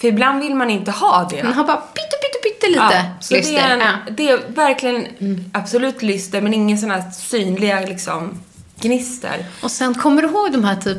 För 0.00 0.08
ibland 0.08 0.40
vill 0.42 0.54
man 0.54 0.70
inte 0.70 0.90
ha 0.90 1.26
det. 1.30 1.42
Den 1.42 1.52
har 1.52 1.64
bara 1.64 1.76
pytte, 1.76 2.16
pytte, 2.22 2.38
pytte 2.48 2.66
lite 2.66 2.80
Ja, 2.94 3.02
så 3.20 3.34
det 3.34 3.40
lyster. 3.40 3.58
är, 3.58 3.70
en, 3.70 3.80
Ja. 3.80 3.92
det 4.16 4.28
är 4.30 4.40
verkligen 4.48 5.06
absolut 5.52 6.02
lyster 6.02 6.40
men 6.40 6.54
ingen 6.54 6.78
sån 6.78 6.90
här 6.90 7.10
synliga 7.10 7.80
liksom 7.80 8.38
gnister. 8.80 9.44
Och 9.62 9.70
sen 9.70 9.94
kommer 9.94 10.22
du 10.22 10.28
ihåg 10.28 10.52
de 10.52 10.64
här 10.64 10.76
typ 10.76 10.98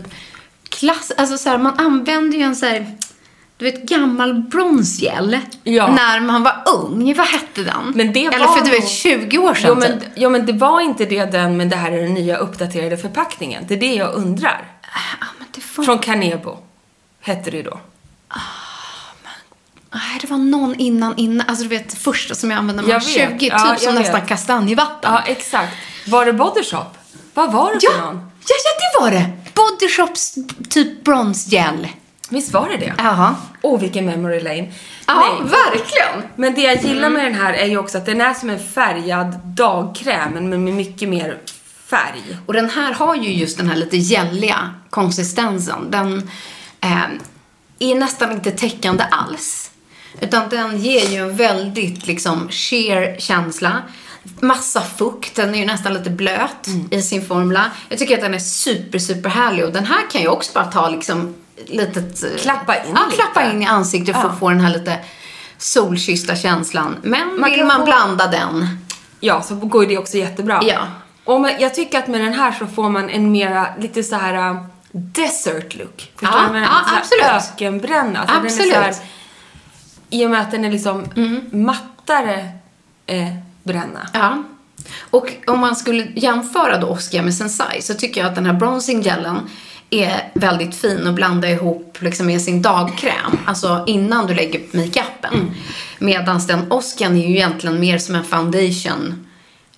klass... 0.70 1.12
Alltså 1.18 1.38
så 1.38 1.50
här, 1.50 1.58
man 1.58 1.80
använder 1.80 2.38
ju 2.38 2.44
en 2.44 2.56
så 2.56 2.66
här... 2.66 2.98
du 3.58 3.66
vet, 3.66 3.84
gammal 3.84 4.34
bronsgel. 4.34 5.40
Ja. 5.64 5.88
När 5.96 6.20
man 6.20 6.44
var 6.44 6.64
ung. 6.76 7.14
Vad 7.18 7.28
hette 7.28 7.64
den? 7.64 7.92
Men 7.96 8.14
det 8.14 8.26
Eller 8.26 8.40
var 8.48 8.58
för 8.58 8.66
du 8.66 8.72
vet, 8.72 8.88
20 8.90 9.38
år 9.38 9.54
sedan 9.54 9.66
Jo 9.68 9.76
men, 9.76 10.00
typ. 10.00 10.10
jo 10.16 10.30
men 10.30 10.46
det 10.46 10.54
var 10.54 10.82
inte 10.82 11.06
det 11.06 11.26
den, 11.26 11.58
men 11.58 11.70
det 11.70 11.76
här 11.76 11.92
är 11.92 12.02
den 12.02 12.14
nya 12.14 12.38
uppdaterade 12.38 12.98
förpackningen. 12.98 13.66
Det 13.68 13.74
är 13.74 13.80
det 13.80 13.96
jag 13.96 14.14
undrar. 14.14 14.66
Ja, 15.22 15.28
men 15.40 15.48
det 15.56 15.62
var... 15.78 15.84
Från 15.86 16.00
Canebo, 16.00 16.58
hette 17.22 17.52
det 17.52 17.62
då. 17.64 17.80
Nej, 19.94 20.18
det 20.22 20.28
var 20.28 20.38
någon 20.38 20.76
innan, 20.76 21.18
innan. 21.18 21.48
Alltså 21.48 21.64
du 21.64 21.70
vet, 21.70 21.94
första 21.94 22.36
som 22.36 22.52
jag 22.52 22.58
använde 22.58 22.82
när 22.82 22.90
Jag 22.90 23.00
var 23.00 23.06
vet. 23.06 23.40
20. 23.40 23.48
Ja, 23.48 23.58
typ 23.60 23.68
jag 23.68 23.80
som 23.82 23.94
vet. 23.94 24.02
nästan 24.02 24.22
kastanjevatten. 24.26 25.14
Ja, 25.14 25.22
exakt. 25.26 25.74
Var 26.08 26.26
det 26.26 26.34
Body 26.34 26.64
Shop? 26.64 26.86
Vad 27.34 27.52
var 27.52 27.74
det 27.74 27.80
ja, 27.82 27.92
för 27.92 27.98
ja, 28.00 28.06
någon? 28.06 28.32
ja, 28.48 28.56
det 28.80 29.02
var 29.02 29.12
det. 29.12 29.32
Body 29.54 29.90
Shops 29.90 30.36
typ 30.70 31.04
bronsgel. 31.04 31.88
Visst 32.30 32.54
var 32.54 32.70
det 32.70 32.78
det? 32.78 32.94
Jaha. 32.98 33.36
Åh, 33.62 33.80
vilken 33.80 34.06
memory 34.06 34.40
lane. 34.40 34.72
Ja, 35.08 35.40
Nej. 35.40 35.50
verkligen. 35.50 36.30
Men 36.36 36.56
det 36.56 36.62
jag 36.62 36.84
gillar 36.84 37.10
med 37.10 37.26
den 37.26 37.36
här 37.36 37.54
är 37.54 37.66
ju 37.66 37.78
också 37.78 37.98
att 37.98 38.06
den 38.06 38.22
är 38.22 38.34
som 38.34 38.50
en 38.50 38.60
färgad 38.60 39.40
dagkräm, 39.44 40.32
men 40.34 40.50
med 40.50 40.74
mycket 40.74 41.10
mer 41.10 41.38
färg. 41.88 42.38
Och 42.46 42.54
den 42.54 42.70
här 42.70 42.94
har 42.94 43.16
ju 43.16 43.34
just 43.34 43.58
den 43.58 43.70
här 43.70 43.76
lite 43.76 43.98
gälliga 43.98 44.74
konsistensen. 44.90 45.92
Den 45.92 46.30
eh, 46.82 47.04
är 47.80 47.96
nästan 47.96 48.32
inte 48.32 48.52
täckande 48.52 49.04
alls. 49.12 49.71
Utan 50.20 50.50
den 50.50 50.78
ger 50.78 51.08
ju 51.10 51.18
en 51.18 51.36
väldigt 51.38 52.08
liksom 52.08 52.50
sheer 52.50 53.16
känsla. 53.20 53.82
Massa 54.40 54.82
fukt, 54.82 55.36
den 55.36 55.56
är 55.56 55.60
ju 55.60 55.66
nästan 55.66 55.94
lite 55.94 56.10
blöt 56.10 56.68
i 56.92 57.02
sin 57.02 57.26
formula. 57.26 57.66
Jag 57.90 58.00
tycker 58.00 58.16
att 58.16 58.22
den 58.22 58.34
är 58.34 58.40
super, 58.40 59.00
super 59.00 59.30
härlig 59.30 59.66
och 59.66 59.72
den 59.74 59.86
här 59.86 60.10
kan 60.12 60.22
ju 60.22 60.28
också 60.28 60.52
bara 60.54 60.66
ta 60.66 60.90
liksom 60.90 61.36
litet... 61.66 62.24
eh, 62.24 62.30
Klappa 62.42 62.76
in 62.76 62.82
Ja, 62.96 63.06
lite. 63.06 63.18
klappa 63.22 63.52
in 63.52 63.62
i 63.62 63.66
ansiktet 63.66 64.16
för 64.16 64.24
Ja. 64.24 64.30
att 64.30 64.40
få 64.40 64.50
den 64.50 64.60
här 64.60 64.70
lite 64.74 65.00
solkyssta 65.58 66.36
känslan. 66.36 66.96
Men 67.04 67.40
Man 67.40 67.50
vill 67.50 67.66
man 67.66 67.78
få- 67.80 67.86
blanda 67.86 68.28
den 68.28 68.68
Ja, 69.20 69.42
så 69.42 69.56
går 69.56 69.86
det 69.86 69.98
också 69.98 70.18
jättebra. 70.18 70.60
Ja. 70.64 70.88
Och 71.26 71.50
jag 71.60 71.76
tycker 71.76 72.00
att 72.00 72.08
med 72.08 72.22
den 72.22 72.34
här 72.34 72.52
så 72.52 72.68
får 72.68 72.90
man 72.90 73.10
en 73.10 73.32
mera, 73.32 73.68
lite 73.80 74.04
så 74.04 74.16
här 74.16 74.52
uh, 74.52 74.62
desert 74.92 75.76
look. 75.76 76.12
Förstår 76.16 76.30
Ja, 76.30 76.30
du 76.30 76.32
vad 76.38 76.44
jag 76.46 76.52
menar? 76.54 76.68
ja, 76.68 76.98
absolut. 77.02 77.52
Ökenbränna. 77.54 78.20
Alltså 78.20 78.36
Den 78.36 78.46
är 78.46 78.50
Absolut. 78.50 78.74
så 78.74 78.80
här, 78.80 78.96
I 80.12 80.26
och 80.26 80.30
med 80.30 80.42
att 80.42 80.52
den 80.52 80.66
är 80.66 80.72
liksom 80.72 81.06
Mm. 81.16 81.42
mattare 81.52 82.50
eh, 83.06 83.36
bränna. 83.64 84.10
Ja. 84.14 84.44
Och 85.00 85.34
om 85.48 85.60
man 85.60 85.76
skulle 85.76 86.08
jämföra 86.16 86.78
då 86.78 86.88
Oscar 86.88 87.24
med 87.24 87.34
Sensai 87.34 87.82
så 87.82 87.94
tycker 87.94 88.22
jag 88.22 88.30
att 88.30 88.36
den 88.36 88.46
här 88.46 88.54
bronzing 88.54 89.02
gelen 89.02 89.50
är 89.90 90.32
väldigt 90.34 90.76
fin 90.76 91.08
att 91.08 91.14
blanda 91.14 91.50
ihop 91.50 91.98
liksom 92.00 92.26
med 92.26 92.42
sin 92.42 92.62
dagkräm. 92.62 93.38
Alltså 93.46 93.84
innan 93.88 94.28
du 94.28 94.34
lägger 94.34 94.62
makeupen. 94.72 95.34
Mm. 95.34 95.52
Medan 96.00 96.48
den 96.48 96.72
Oscar 96.72 97.10
är 97.12 97.16
ju 97.16 97.36
egentligen 97.36 97.80
mer 97.80 97.98
som 97.98 98.16
en 98.16 98.24
foundation 98.24 99.28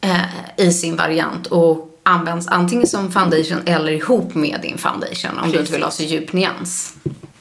eh, 0.01 0.17
i 0.57 0.71
sin 0.71 0.95
variant 0.95 1.47
och 1.47 1.99
används 2.03 2.47
antingen 2.47 2.87
som 2.87 3.11
foundation 3.11 3.61
eller 3.65 3.91
ihop 3.91 4.35
med 4.35 4.59
din 4.61 4.77
foundation 4.77 5.39
om 5.39 5.51
du 5.51 5.59
inte 5.59 5.71
vill 5.71 5.83
ha 5.83 5.91
så 5.91 6.03
djup 6.03 6.33
nyans. 6.33 6.93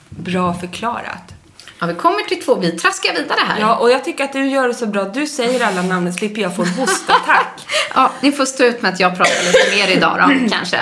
Bra 0.09 0.55
förklarat. 0.55 1.35
Ja, 1.83 1.89
vi 1.89 1.95
kommer 1.95 2.21
till 2.23 2.43
två. 2.43 2.55
Vi 2.55 2.73
traskar 2.73 3.15
vidare 3.15 3.41
här. 3.49 3.61
Ja, 3.61 3.77
och 3.77 3.91
jag 3.91 4.05
tycker 4.05 4.25
att 4.25 4.33
du 4.33 4.47
gör 4.47 4.69
det 4.69 4.75
så 4.75 4.87
bra. 4.87 5.05
Du 5.05 5.27
säger 5.27 5.67
alla 5.67 5.83
namnen, 5.83 6.15
slipper 6.15 6.43
jag 6.43 6.57
få 6.57 6.63
en 6.63 6.69
hostattack. 6.69 7.67
Ja, 7.95 8.13
ni 8.21 8.33
får 8.33 8.45
stå 8.45 8.65
ut 8.65 8.83
med 8.83 8.93
att 8.93 9.01
jag 9.01 9.17
pratar 9.17 9.45
lite 9.45 9.77
mer 9.77 9.97
idag 9.97 10.19
då, 10.19 10.49
kanske. 10.51 10.77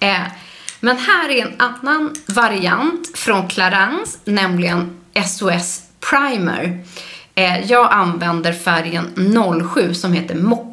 Eh, 0.00 0.20
men 0.80 0.98
här 0.98 1.28
är 1.28 1.46
en 1.46 1.54
annan 1.58 2.14
variant 2.26 3.18
från 3.18 3.48
Clarins, 3.48 4.18
nämligen 4.24 5.00
SOS 5.26 5.82
Primer. 6.10 6.84
Eh, 7.34 7.70
jag 7.70 7.92
använder 7.92 8.52
färgen 8.52 9.34
07 9.74 9.94
som 9.94 10.12
heter 10.12 10.34
Mocka. 10.34 10.69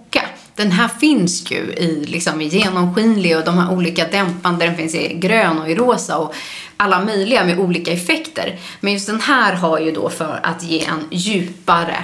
Den 0.57 0.71
här 0.71 0.87
finns 0.87 1.51
ju 1.51 1.57
i, 1.57 2.05
liksom, 2.07 2.41
i 2.41 2.47
genomskinlig 2.47 3.37
och 3.37 3.45
de 3.45 3.57
har 3.57 3.73
olika 3.73 4.07
dämpande. 4.07 4.65
Den 4.65 4.75
finns 4.75 4.95
i 4.95 5.13
grön 5.13 5.59
och 5.59 5.69
i 5.69 5.75
rosa 5.75 6.17
och 6.17 6.33
alla 6.77 7.05
möjliga 7.05 7.43
med 7.45 7.59
olika 7.59 7.91
effekter. 7.91 8.59
Men 8.79 8.93
just 8.93 9.07
den 9.07 9.21
här 9.21 9.53
har 9.53 9.79
ju 9.79 9.91
då 9.91 10.09
för 10.09 10.39
att 10.43 10.63
ge 10.63 10.85
en 10.85 11.03
djupare 11.11 11.95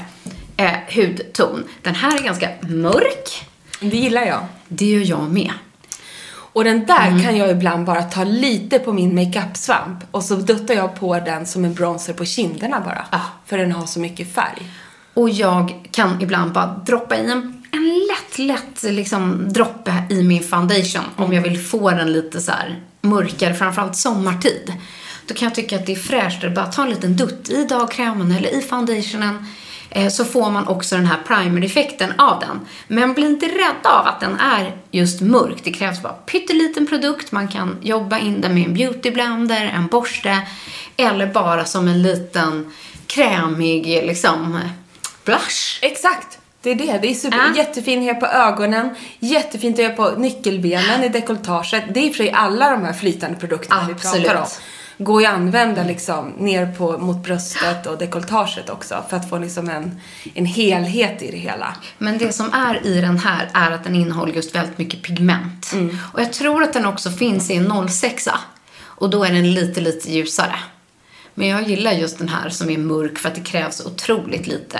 eh, 0.57 0.71
hudton. 0.95 1.63
Den 1.81 1.95
här 1.95 2.19
är 2.19 2.23
ganska 2.23 2.49
mörk. 2.61 3.45
Det 3.79 3.97
gillar 3.97 4.21
jag. 4.25 4.45
Det 4.67 4.85
gör 4.85 5.09
jag 5.09 5.31
med. 5.31 5.51
Och 6.55 6.63
den 6.63 6.85
där 6.85 7.07
Mm. 7.07 7.23
kan 7.23 7.37
jag 7.37 7.49
ibland 7.51 7.85
bara 7.85 8.03
ta 8.03 8.23
lite 8.23 8.79
på 8.79 8.93
min 8.93 9.15
makeup-svamp 9.15 9.97
och 10.11 10.23
så 10.23 10.35
duttar 10.35 10.73
jag 10.73 10.95
på 10.99 11.19
den 11.19 11.45
som 11.45 11.65
en 11.65 11.73
bronzer 11.73 12.13
på 12.13 12.25
kinderna 12.25 12.79
bara. 12.85 13.05
Ah. 13.09 13.19
För 13.45 13.57
den 13.57 13.71
har 13.71 13.85
så 13.85 13.99
mycket 13.99 14.33
färg. 14.33 14.61
Och 15.13 15.29
jag 15.29 15.73
kan 15.91 16.21
ibland 16.21 16.51
bara 16.51 16.81
droppa 16.85 17.15
i 17.17 17.31
en, 17.31 17.52
en 17.73 18.07
lätt, 18.07 18.37
lätt 18.37 18.83
liksom, 18.83 19.53
droppe 19.53 20.03
i 20.09 20.23
min 20.23 20.43
foundation 20.43 21.03
om 21.15 21.33
jag 21.33 21.41
vill 21.41 21.59
få 21.59 21.89
den 21.89 22.13
lite 22.13 22.41
så 22.41 22.51
här 22.51 22.81
mörkare, 23.01 23.53
framförallt 23.53 23.95
sommartid. 23.95 24.73
Då 25.27 25.33
kan 25.33 25.45
jag 25.45 25.55
tycka 25.55 25.75
att 25.75 25.85
det 25.85 25.91
är 25.91 25.95
fräscht 25.95 26.43
att 26.43 26.55
bara 26.55 26.65
ta 26.65 26.83
en 26.83 26.89
liten 26.89 27.15
dutt 27.15 27.49
i 27.49 27.65
dagkrämen 27.65 28.31
eller 28.31 28.57
i 28.57 28.61
foundationen. 28.61 29.45
Eh, 29.89 30.09
så 30.09 30.25
får 30.25 30.49
man 30.49 30.67
också 30.67 30.95
den 30.95 31.05
här 31.05 31.19
primer-effekten 31.27 32.13
av 32.17 32.39
den. 32.39 32.59
Men 32.87 33.13
bli 33.13 33.25
inte 33.25 33.45
rädda 33.45 33.89
av 33.89 34.07
att 34.07 34.19
den 34.19 34.39
är 34.39 34.75
just 34.91 35.21
mörk. 35.21 35.57
Det 35.63 35.71
krävs 35.71 36.01
bara 36.01 36.13
pytteliten 36.13 36.87
produkt. 36.87 37.31
Man 37.31 37.47
kan 37.47 37.77
jobba 37.81 38.19
in 38.19 38.41
den 38.41 38.53
med 38.53 38.65
en 38.65 38.73
beautyblender, 38.73 39.65
en 39.65 39.87
borste 39.87 40.41
eller 40.97 41.27
bara 41.27 41.65
som 41.65 41.87
en 41.87 42.01
liten 42.01 42.71
krämig 43.07 43.85
liksom 43.85 44.59
blush. 45.25 45.79
Exakt! 45.81 46.39
Det 46.63 46.71
är 46.71 46.75
det. 46.75 46.97
Det 47.01 47.07
är 47.11 47.13
super, 47.13 47.37
Ja. 47.37 47.55
jättefin 47.57 48.03
här 48.03 48.13
på 48.13 48.25
ögonen, 48.27 48.89
jättefint 49.19 49.77
göra 49.77 49.93
på 49.93 50.09
nyckelbenen 50.17 51.03
i 51.03 51.09
dekolletaget. 51.09 51.83
Det 51.93 51.99
är 51.99 52.03
i 52.03 52.11
och 52.11 52.15
för 52.15 52.23
sig 52.23 52.31
alla 52.31 52.69
de 52.69 52.83
här 52.83 52.93
flytande 52.93 53.37
produkterna 53.39 53.85
vi 53.87 53.93
Absolut. 53.93 54.27
pratar 54.27 54.41
om. 54.41 54.47
Går 54.97 55.21
ju 55.21 55.27
att 55.27 55.33
använda 55.33 55.83
liksom 55.83 56.29
ner 56.37 56.65
på, 56.77 56.97
mot 56.97 57.23
bröstet 57.23 57.85
och 57.87 57.97
dekolletaget 57.97 58.69
också 58.69 59.03
för 59.09 59.17
att 59.17 59.29
få 59.29 59.37
liksom 59.37 59.69
en, 59.69 60.01
en 60.33 60.45
helhet 60.45 61.21
i 61.21 61.31
det 61.31 61.37
hela. 61.37 61.75
Men 61.97 62.17
det 62.17 62.33
som 62.33 62.53
är 62.53 62.85
i 62.85 63.01
den 63.01 63.17
här 63.17 63.49
är 63.53 63.71
att 63.71 63.83
den 63.83 63.95
innehåller 63.95 64.33
just 64.33 64.55
väldigt 64.55 64.77
mycket 64.77 65.01
pigment. 65.01 65.73
Och 66.13 66.21
jag 66.21 66.33
tror 66.33 66.63
att 66.63 66.73
den 66.73 66.85
också 66.85 67.11
finns 67.11 67.49
i 67.49 67.55
en 67.55 67.87
06 67.89 68.27
och 68.83 69.09
då 69.09 69.23
är 69.23 69.31
den 69.31 69.53
lite, 69.53 69.81
lite 69.81 70.11
ljusare. 70.11 70.55
Men 71.33 71.47
jag 71.47 71.63
gillar 71.69 71.91
just 71.91 72.17
den 72.17 72.29
här 72.29 72.49
som 72.49 72.69
är 72.69 72.77
mörk 72.77 73.17
för 73.17 73.29
att 73.29 73.35
det 73.35 73.41
krävs 73.41 73.85
otroligt 73.85 74.47
lite 74.47 74.79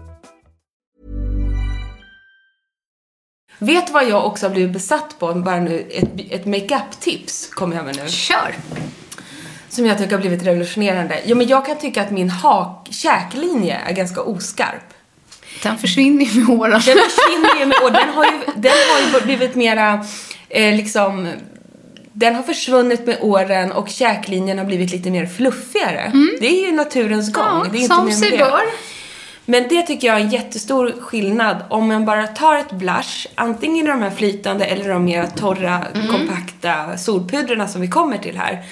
Vet 3.63 3.87
du 3.87 3.93
vad 3.93 4.09
jag 4.09 4.25
också 4.25 4.45
har 4.45 4.51
blivit 4.51 4.71
besatt 4.71 5.15
på? 5.19 5.33
Bara 5.33 5.59
nu, 5.59 5.87
ett, 5.91 6.09
ett 6.29 6.45
makeup-tips 6.45 7.49
kommer 7.49 7.75
jag 7.75 7.85
med 7.85 7.95
nu. 7.95 8.09
Kör! 8.09 8.55
Som 9.69 9.85
jag 9.85 9.97
tycker 9.97 10.11
har 10.11 10.19
blivit 10.19 10.43
revolutionerande. 10.43 11.21
Ja, 11.25 11.35
men 11.35 11.47
jag 11.47 11.65
kan 11.65 11.77
tycka 11.77 12.01
att 12.01 12.11
min 12.11 12.29
hak, 12.29 12.87
käklinje 12.91 13.77
är 13.87 13.93
ganska 13.93 14.21
oskarp. 14.21 14.93
Den 15.63 15.77
försvinner 15.77 16.25
ju 16.25 16.41
med 16.41 16.59
åren. 16.59 16.81
Den 16.85 16.97
försvinner 16.97 17.59
ju 17.59 17.65
med 17.65 17.77
och 17.83 17.91
den 17.91 18.09
har 18.09 18.25
ju, 18.25 18.31
den 18.55 18.71
har 18.71 19.19
ju 19.19 19.25
blivit 19.25 19.55
mera, 19.55 20.05
eh, 20.49 20.75
liksom, 20.75 21.27
den 22.13 22.35
har 22.35 22.43
försvunnit 22.43 23.05
med 23.05 23.17
åren 23.21 23.71
och 23.71 23.89
käklinjen 23.89 24.57
har 24.57 24.65
blivit 24.65 24.91
lite 24.91 25.11
mer 25.11 25.25
fluffigare. 25.25 26.11
Det 26.39 26.47
är 26.47 26.65
ju 26.65 26.71
naturens 26.71 27.33
gång. 27.33 27.43
Ja, 27.45 27.65
det 27.71 27.77
är 27.77 27.81
inte 27.81 27.95
som 27.95 28.11
sig 28.11 28.37
bör. 28.37 28.61
Men 29.51 29.67
det 29.67 29.81
tycker 29.81 30.07
jag 30.07 30.17
är 30.17 30.21
en 30.21 30.29
jättestor 30.29 30.95
skillnad 31.01 31.57
om 31.69 31.87
man 31.87 32.05
bara 32.05 32.27
tar 32.27 32.55
ett 32.55 32.71
blush, 32.71 33.27
antingen 33.35 33.85
de 33.85 34.01
här 34.01 34.09
flytande 34.09 34.65
eller 34.65 34.89
de 34.89 35.05
mer 35.05 35.27
torra, 35.35 35.85
kompakta 36.11 36.97
solpudrerna 36.97 37.67
som 37.67 37.81
vi 37.81 37.87
kommer 37.87 38.17
till 38.17 38.37
här. 38.37 38.63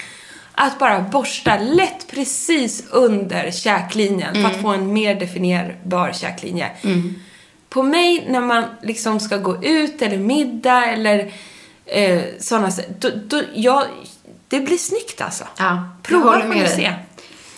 Att 0.51 0.79
bara 0.79 1.01
borsta 1.01 1.57
lätt 1.57 2.07
precis 2.12 2.83
under 2.91 3.51
käklinjen 3.51 4.33
för 4.36 4.45
att 4.45 4.62
få 4.62 4.67
en 4.67 4.93
mer 4.93 5.15
definierbar 5.15 6.12
käklinje. 6.12 6.71
På 7.69 7.83
mig 7.83 8.25
när 8.29 8.41
man 8.41 8.63
liksom 8.81 9.19
ska 9.19 9.38
gå 9.38 9.63
ut 9.63 10.01
eller 10.01 10.17
middag 10.17 10.86
eller 10.86 11.31
eh, 11.86 12.21
sådana 12.39 12.71
då, 13.00 13.09
då, 13.27 13.41
jag, 13.53 13.83
det 14.48 14.59
blir 14.59 14.77
snyggt 14.77 15.21
alltså. 15.21 15.43
Ja, 15.57 15.89
Prova 16.03 16.41
får 16.41 16.53
dig. 16.53 16.67
se. 16.67 16.93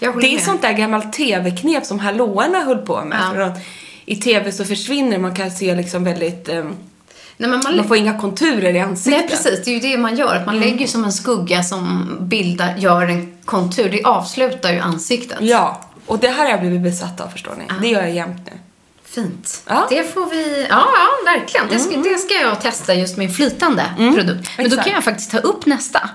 Det 0.01 0.27
är 0.27 0.34
med. 0.34 0.41
sånt 0.41 0.62
där 0.62 0.74
gammalt 0.74 1.13
tv-knep 1.13 1.86
som 1.86 2.00
hallåorna 2.00 2.60
höll 2.60 2.77
på 2.77 3.03
med. 3.05 3.20
Ja. 3.22 3.34
För 3.34 3.39
att 3.41 3.58
I 4.05 4.15
tv 4.15 4.51
så 4.51 4.65
försvinner 4.65 5.17
man 5.17 5.36
kan 5.36 5.51
se 5.51 5.75
liksom 5.75 6.03
väldigt... 6.03 6.50
ehm, 6.50 6.75
Nej, 7.38 7.50
man, 7.50 7.75
man 7.75 7.88
får 7.88 7.98
inga 7.98 8.20
konturer 8.20 8.75
i 8.75 8.79
ansiktet. 8.79 9.20
Nej, 9.20 9.29
precis. 9.29 9.65
Det 9.65 9.72
är 9.72 9.74
ju 9.74 9.79
det 9.79 9.98
man 9.98 10.15
gör. 10.15 10.36
Att 10.36 10.46
man 10.46 10.60
lägger 10.60 10.88
som 10.88 11.03
en 11.03 11.13
skugga 11.13 11.63
som 11.63 12.17
bildar, 12.22 12.75
gör 12.77 13.01
en 13.01 13.38
kontur. 13.46 13.89
Det 13.89 14.03
avslutar 14.03 14.72
ju 14.74 14.79
ansiktet. 14.79 15.38
Ja, 15.41 15.81
och 16.05 16.20
det 16.20 16.27
här 16.27 16.43
har 16.43 16.50
jag 16.51 16.60
blivit 16.60 16.81
besatt 16.81 17.22
av 17.22 17.27
förstår 17.27 17.53
ni. 17.58 17.63
Det 17.81 17.88
gör 17.88 18.01
jag 18.01 18.12
jämt 18.12 18.41
nu. 18.46 18.58
Fint. 19.12 19.63
Ja. 19.68 19.88
Det 19.89 20.13
får 20.13 20.30
vi... 20.30 20.68
Ja, 20.70 20.88
ja 20.94 21.32
verkligen. 21.32 21.68
Det, 21.68 21.80
ska, 21.80 21.98
det 21.98 22.18
ska 22.18 22.34
jag 22.34 22.62
testa 22.62 22.94
just 22.94 23.18
med 23.18 23.36
flytande 23.36 23.86
produkt. 23.98 24.50
Men 24.58 24.70
då 24.70 24.77
kan 24.77 24.94
jag 24.94 25.03
faktiskt 25.03 25.32
ta 25.32 25.38
upp 25.38 25.65
nästa. 25.65 26.10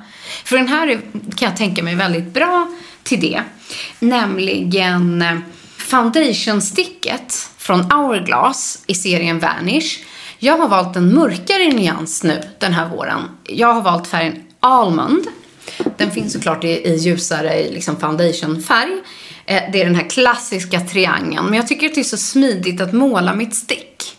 För 0.44 0.56
den 0.56 0.68
här 0.68 0.88
är, 0.88 1.00
kan 1.36 1.48
jag 1.48 1.56
tänka 1.56 1.82
mig 1.82 1.94
väldigt 1.94 2.34
bra 2.34 2.68
till 3.02 3.20
det. 3.20 3.42
Nämligen 3.98 5.22
eh, 5.22 5.38
foundationsticket 5.78 7.50
från 7.58 7.80
Hourglass 7.80 8.82
i 8.86 8.94
serien 8.94 9.38
Vanish. 9.38 9.98
Jag 10.38 10.58
har 10.58 10.68
valt 10.68 10.96
en 10.96 11.14
mörkare 11.14 11.68
nyans 11.68 12.22
nu 12.22 12.42
den 12.58 12.72
här 12.72 12.88
våren. 12.88 13.20
Jag 13.44 13.74
har 13.74 13.82
valt 13.82 14.06
färgen 14.06 14.44
Almond. 14.60 15.26
Den 15.96 16.10
finns 16.10 16.32
såklart 16.32 16.64
i, 16.64 16.68
i 16.68 16.96
ljusare 16.96 17.70
liksom 17.70 18.00
foundationfärg. 18.00 19.02
Eh, 19.46 19.62
det 19.72 19.80
är 19.80 19.84
den 19.84 19.94
här 19.94 20.08
klassiska 20.08 20.80
triangeln. 20.80 21.44
Men 21.44 21.54
jag 21.54 21.66
tycker 21.66 21.86
att 21.86 21.94
det 21.94 22.00
är 22.00 22.04
så 22.04 22.16
smidigt 22.16 22.80
att 22.80 22.92
måla 22.92 23.34
mitt 23.34 23.56
stick. 23.56 24.16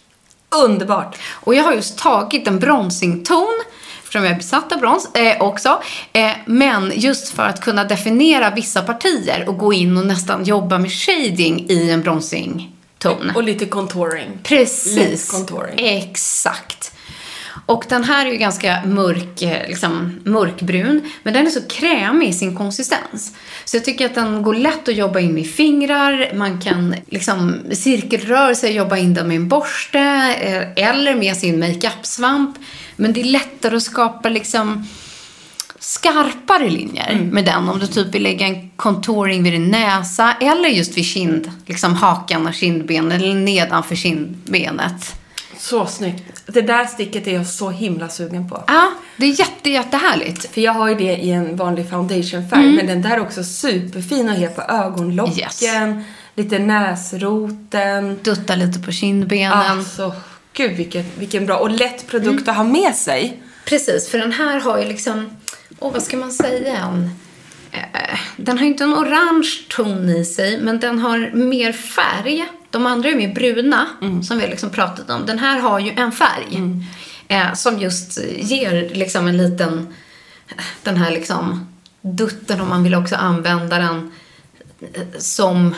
Underbart. 0.63 1.17
Och 1.31 1.55
jag 1.55 1.63
har 1.63 1.73
just 1.73 1.97
tagit 1.97 2.47
en 2.47 2.59
bronsington, 2.59 3.61
eftersom 3.99 4.23
jag 4.23 4.31
är 4.31 4.37
besatt 4.37 4.71
av 4.71 4.79
brons 4.79 5.15
eh, 5.15 5.41
också. 5.41 5.81
Eh, 6.13 6.31
men 6.45 6.91
just 6.95 7.29
för 7.29 7.43
att 7.43 7.61
kunna 7.61 7.83
definiera 7.83 8.49
vissa 8.49 8.81
partier 8.81 9.49
och 9.49 9.57
gå 9.57 9.73
in 9.73 9.97
och 9.97 10.05
nästan 10.05 10.43
jobba 10.43 10.77
med 10.79 10.91
shading 10.91 11.65
i 11.69 11.89
en 11.91 12.01
bronsington. 12.01 13.31
Och 13.35 13.43
lite 13.43 13.65
contouring. 13.65 14.39
Precis. 14.43 14.95
Lätt 14.95 15.27
contouring. 15.27 15.85
Exakt. 15.85 16.76
Och 17.67 17.85
den 17.89 18.03
här 18.03 18.25
är 18.25 18.31
ju 18.31 18.37
ganska 18.37 18.81
mörk, 18.85 19.41
eh, 19.41 19.67
liksom 19.67 20.19
mörkbrun, 20.23 21.11
men 21.23 21.33
den 21.33 21.45
är 21.45 21.49
så 21.49 21.61
krämig 21.61 22.29
i 22.29 22.33
sin 22.33 22.55
konsistens. 22.55 23.33
Så 23.65 23.77
jag 23.77 23.85
tycker 23.85 24.05
att 24.05 24.15
den 24.15 24.43
går 24.43 24.53
lätt 24.53 24.87
att 24.87 24.95
jobba 24.95 25.19
in 25.19 25.37
i 25.37 25.43
fingrar, 25.43 26.31
man 26.35 26.61
kan 26.61 26.95
liksom 27.07 27.55
cirkelrörelser 27.71 28.69
jobba 28.69 28.97
in 28.97 29.13
den 29.13 29.27
med 29.27 29.35
en 29.35 29.47
borste 29.47 29.99
eh, 30.41 30.89
eller 30.89 31.15
med 31.15 31.37
sin 31.37 31.59
makeup-svamp. 31.59 32.55
Men 32.95 33.13
det 33.13 33.21
är 33.21 33.25
lättare 33.25 33.75
att 33.75 33.83
skapa 33.83 34.29
liksom 34.29 34.87
skarpare 35.79 36.69
linjer 36.69 37.19
med 37.31 37.45
den 37.45 37.69
om 37.69 37.79
du 37.79 37.87
typ 37.87 38.15
vill 38.15 38.23
lägga 38.23 38.47
en 38.47 38.69
contouring 38.75 39.43
vid 39.43 39.53
din 39.53 39.71
näsa 39.71 40.33
eller 40.41 40.69
just 40.69 40.97
vid 40.97 41.05
kind, 41.05 41.51
liksom 41.65 41.93
hakan 41.93 42.47
och 42.47 42.53
kindbenet 42.53 43.21
eller 43.21 43.35
nedanför 43.35 43.95
kindbenet. 43.95 45.13
Så 45.59 45.85
snyggt. 45.85 46.23
Det 46.45 46.61
där 46.61 46.85
sticket 46.85 47.27
är 47.27 47.33
jag 47.33 47.47
så 47.47 47.69
himla 47.69 48.09
sugen 48.09 48.49
på. 48.49 48.63
Ja, 48.67 48.91
det 49.17 49.25
är 49.25 49.39
jätte, 49.39 49.69
jättehärligt. 49.69 50.53
För 50.53 50.61
jag 50.61 50.71
har 50.73 50.89
ju 50.89 50.95
det 50.95 51.15
i 51.17 51.31
en 51.31 51.55
vanlig 51.55 51.89
foundationfärg, 51.89 52.75
men 52.75 52.87
den 52.87 53.01
där 53.01 53.11
är 53.11 53.19
också 53.19 53.43
superfin 53.43 54.29
att 54.29 54.37
ha 54.39 54.47
på 54.47 54.61
ögonlocken, 54.61 55.37
Yes. 55.37 55.61
lite 56.35 56.59
näsroten. 56.59 58.19
Dutta 58.23 58.55
lite 58.55 58.79
på 58.79 58.91
kindbenen. 58.91 59.51
Alltså, 59.53 60.15
gud 60.53 60.71
vilken, 60.77 61.03
vilken 61.17 61.45
bra 61.45 61.57
och 61.57 61.69
lätt 61.69 62.07
produkt 62.07 62.47
att 62.47 62.55
ha 62.55 62.63
med 62.63 62.95
sig. 62.95 63.41
Precis, 63.65 64.09
för 64.09 64.17
den 64.17 64.31
här 64.31 64.59
har 64.59 64.77
ju 64.79 64.85
liksom, 64.85 65.29
åh 65.79 65.93
vad 65.93 66.03
ska 66.03 66.17
man 66.17 66.31
säga? 66.31 66.77
En, 66.77 67.09
eh, 67.71 68.19
den 68.37 68.57
har 68.57 68.65
inte 68.65 68.83
en 68.83 68.93
orange 68.93 69.49
ton 69.69 70.09
i 70.09 70.25
sig, 70.25 70.59
men 70.61 70.79
den 70.79 70.99
har 70.99 71.31
mer 71.35 71.71
färg. 71.71 72.45
De 72.69 72.85
andra 72.85 73.09
är 73.09 73.15
mer 73.15 73.33
bruna, 73.33 73.85
som 74.23 74.37
vi 74.37 74.43
har 74.43 74.49
liksom 74.49 74.69
pratat 74.69 75.09
om. 75.09 75.25
Den 75.25 75.39
här 75.39 75.59
har 75.59 75.79
ju 75.79 75.91
en 75.91 76.11
färg. 76.11 76.61
Eh, 77.27 77.53
som 77.53 77.79
just 77.79 78.17
ger 78.37 78.89
liksom 78.95 79.27
en 79.27 79.37
liten, 79.37 79.93
den 80.83 80.97
här 80.97 81.11
liksom 81.11 81.67
dutten 82.01 82.61
om 82.61 82.69
man 82.69 82.83
vill 82.83 82.95
också 82.95 83.15
använda 83.15 83.77
den 83.77 84.11
eh, 84.93 85.01
som, 85.19 85.75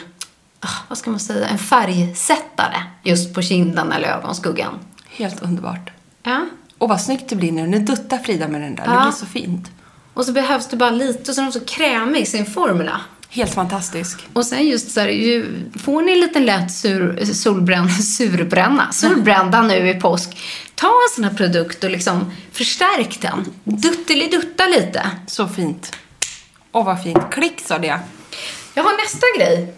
ah, 0.59 0.67
vad 0.87 0.97
ska 0.97 1.09
man 1.11 1.19
säga, 1.19 1.47
en 1.47 1.57
färgsättare 1.57 2.83
just 3.03 3.33
på 3.33 3.41
kinden 3.41 3.91
eller 3.91 4.07
ögonskuggan. 4.07 4.79
Helt 5.09 5.41
underbart. 5.41 5.91
Ja. 6.23 6.45
Och 6.77 6.89
vad 6.89 7.01
snyggt 7.01 7.29
det 7.29 7.35
blir 7.35 7.51
nu. 7.51 7.67
Nu 7.67 7.79
duttar 7.79 8.17
Frida 8.17 8.47
med 8.47 8.61
den 8.61 8.75
där. 8.75 8.83
Det 8.87 8.93
Ja. 8.93 9.01
blir 9.03 9.11
så 9.11 9.25
fint. 9.25 9.71
Och 10.13 10.25
så 10.25 10.31
behövs 10.31 10.67
det 10.67 10.77
bara 10.77 10.89
lite 10.91 11.31
och 11.31 11.35
så 11.35 11.41
är 11.41 11.45
de 11.45 11.51
så 11.51 11.59
krämig 11.65 12.21
i 12.21 12.25
sin 12.25 12.45
formula. 12.45 13.01
Helt 13.31 13.53
fantastisk. 13.53 14.27
Och 14.33 14.45
sen 14.45 14.67
just 14.67 14.91
så 14.91 14.99
här, 14.99 15.07
ju, 15.07 15.63
får 15.79 16.01
ni 16.01 16.11
en 16.11 16.19
liten 16.19 16.45
lätt 16.45 16.71
sur, 16.71 17.25
solbränna, 17.25 17.89
surbränna, 18.17 18.91
surbrända 18.91 19.61
nu 19.61 19.89
i 19.89 19.93
påsk, 19.93 20.37
ta 20.75 20.87
en 20.87 21.15
sån 21.15 21.23
här 21.23 21.33
produkt 21.33 21.83
och 21.83 21.89
liksom 21.89 22.31
förstärk 22.51 23.21
den. 23.21 23.45
Duttelidutta 23.63 24.67
lite. 24.67 25.11
Så 25.27 25.47
fint. 25.47 25.95
Åh, 26.71 26.85
vad 26.85 27.03
fint. 27.03 27.31
Klick 27.31 27.61
sa 27.65 27.77
det. 27.77 27.99
Jag 28.73 28.83
har 28.83 29.03
nästa 29.03 29.25
grej. 29.37 29.73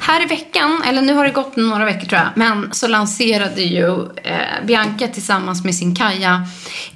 Här 0.00 0.22
i 0.22 0.26
veckan, 0.26 0.82
eller 0.86 1.02
nu 1.02 1.14
har 1.14 1.24
det 1.24 1.30
gått 1.30 1.56
några 1.56 1.84
veckor 1.84 2.06
tror 2.06 2.20
jag, 2.20 2.28
men 2.34 2.72
så 2.72 2.88
lanserade 2.88 3.62
ju 3.62 4.08
eh, 4.16 4.64
Bianca 4.66 5.08
tillsammans 5.08 5.64
med 5.64 5.74
sin 5.74 5.94
Kaja 5.94 6.46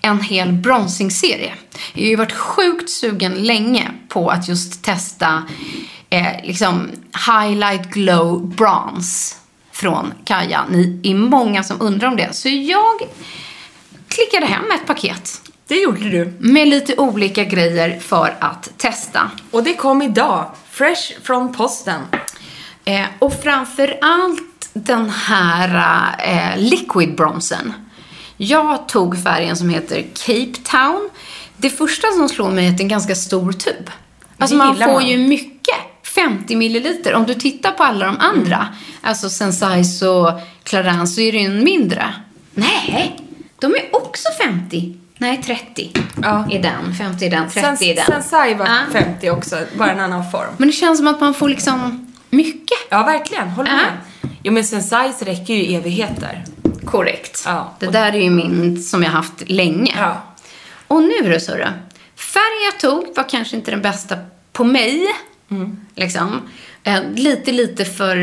en 0.02 0.20
hel 0.20 0.52
bronsingserie. 0.52 1.54
Jag 1.94 2.02
har 2.02 2.08
ju 2.08 2.16
varit 2.16 2.32
sjukt 2.32 2.90
sugen 2.90 3.32
länge 3.34 3.90
på 4.08 4.30
att 4.30 4.48
just 4.48 4.84
testa 4.84 5.42
eh, 6.10 6.44
liksom 6.44 6.90
highlight 7.28 7.90
glow 7.90 8.46
bronze 8.46 9.36
från 9.72 10.12
Kaja. 10.24 10.64
Ni 10.70 11.00
är 11.02 11.14
många 11.14 11.62
som 11.64 11.76
undrar 11.80 12.08
om 12.08 12.16
det, 12.16 12.34
så 12.36 12.48
jag 12.48 13.08
klickade 14.08 14.46
hem 14.46 14.70
ett 14.74 14.86
paket 14.86 15.40
Det 15.66 15.74
gjorde 15.74 16.10
du. 16.10 16.34
med 16.38 16.68
lite 16.68 16.96
olika 16.96 17.44
grejer 17.44 18.00
för 18.00 18.36
att 18.40 18.70
testa. 18.76 19.30
Och 19.50 19.62
det 19.64 19.74
kom 19.74 20.02
idag. 20.02 20.50
Fresh 20.70 21.12
från 21.22 21.52
posten. 21.54 22.00
Eh, 22.84 23.04
och 23.18 23.42
framför 23.42 23.98
allt 24.02 24.70
den 24.72 25.10
här 25.10 26.14
eh, 26.18 26.58
liquid 26.62 27.16
bronzen. 27.16 27.72
Jag 28.36 28.88
tog 28.88 29.22
färgen 29.22 29.56
som 29.56 29.68
heter 29.68 30.02
Cape 30.14 30.70
Town. 30.70 31.10
Det 31.56 31.70
första 31.70 32.06
som 32.12 32.28
slår 32.28 32.50
mig 32.50 32.66
är 32.66 32.70
att 32.70 32.76
det 32.76 32.80
är 32.80 32.84
en 32.84 32.88
ganska 32.88 33.14
stor 33.14 33.52
tub. 33.52 33.90
Alltså 34.38 34.56
man 34.56 34.76
får 34.76 34.92
man. 34.92 35.06
ju 35.06 35.18
mycket. 35.18 35.55
50 36.16 36.56
milliliter. 36.56 37.14
Om 37.14 37.26
du 37.26 37.34
tittar 37.34 37.70
på 37.72 37.82
alla 37.82 38.06
de 38.06 38.16
andra, 38.20 38.56
Mm. 38.56 38.68
alltså 39.02 39.26
Sensai's 39.26 40.04
och 40.06 40.40
Clarins, 40.64 41.14
så 41.14 41.20
är 41.20 41.32
det 41.32 41.38
ju 41.38 41.44
en 41.46 41.64
mindre. 41.64 42.14
Nej, 42.54 43.16
de 43.60 43.74
är 43.74 43.96
också 43.96 44.28
50. 44.42 44.96
Nej, 45.18 45.42
30 45.42 45.90
Ja. 46.22 46.46
är 46.50 46.62
den. 46.62 46.94
50 46.94 47.26
är 47.26 47.30
den, 47.30 47.50
30 47.50 47.90
är 47.90 47.94
den. 47.94 48.04
Sensai 48.06 48.54
var 48.54 48.66
Ja. 48.66 48.78
50 48.92 49.30
också, 49.30 49.58
bara 49.78 49.90
en 49.92 50.00
annan 50.00 50.30
form. 50.30 50.48
Men 50.56 50.68
det 50.68 50.72
känns 50.74 50.98
som 50.98 51.06
att 51.06 51.20
man 51.20 51.34
får 51.34 51.48
liksom 51.48 52.06
mycket. 52.30 52.78
Ja, 52.90 53.02
verkligen. 53.02 53.48
Håller 53.48 53.70
Ja. 53.70 53.76
med. 53.76 54.30
Jo, 54.42 54.52
men 54.52 54.64
Sensais 54.64 55.22
räcker 55.22 55.54
ju 55.54 55.60
i 55.64 55.74
evigheter. 55.74 56.44
Korrekt. 56.84 57.42
Ja. 57.46 57.72
Det 57.78 57.86
där 57.86 58.12
är 58.12 58.20
ju 58.20 58.30
min 58.30 58.82
som 58.82 59.02
jag 59.02 59.10
haft 59.10 59.42
länge. 59.50 59.94
Ja. 59.98 60.22
Och 60.88 61.02
nu 61.02 61.14
då, 61.22 61.30
då. 61.30 61.68
Färgen 62.16 62.62
jag 62.72 62.80
tog 62.80 63.16
var 63.16 63.28
kanske 63.28 63.56
inte 63.56 63.70
den 63.70 63.82
bästa 63.82 64.16
på 64.52 64.64
mig. 64.64 65.06
Mm. 65.50 65.76
Liksom. 65.94 66.40
Eh, 66.84 67.00
lite, 67.14 67.52
lite 67.52 67.84
för... 67.84 68.16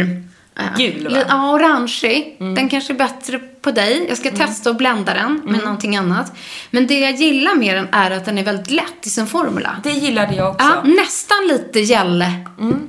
eh, 0.60 0.64
Gul, 0.78 1.04
va? 1.04 1.10
Mm. 1.16 1.26
Ja, 1.30 1.52
orangey. 1.52 2.36
Den 2.40 2.70
kanske 2.70 2.94
är 2.94 2.98
bättre 2.98 3.40
på 3.40 3.72
dig. 3.72 4.06
Jag 4.10 4.18
ska 4.18 4.32
testa 4.32 4.70
att 4.70 4.78
blanda 4.78 5.14
den 5.14 5.42
med 5.44 5.64
någonting 5.64 5.96
annat. 5.98 6.34
Men 6.72 6.88
det 6.88 7.00
jag 7.00 7.12
gillar 7.16 7.56
med 7.56 7.76
den 7.76 7.88
är 7.92 8.12
att 8.12 8.26
den 8.26 8.38
är 8.38 8.44
väldigt 8.44 8.72
lätt 8.72 9.08
i 9.08 9.10
sin 9.10 9.28
formula. 9.28 9.82
Det 9.84 9.92
gillade 9.92 10.36
jag 10.36 10.50
också. 10.52 10.66
Ja, 10.68 10.84
nästan 10.84 11.48
lite 11.48 11.80
gälle. 11.80 12.32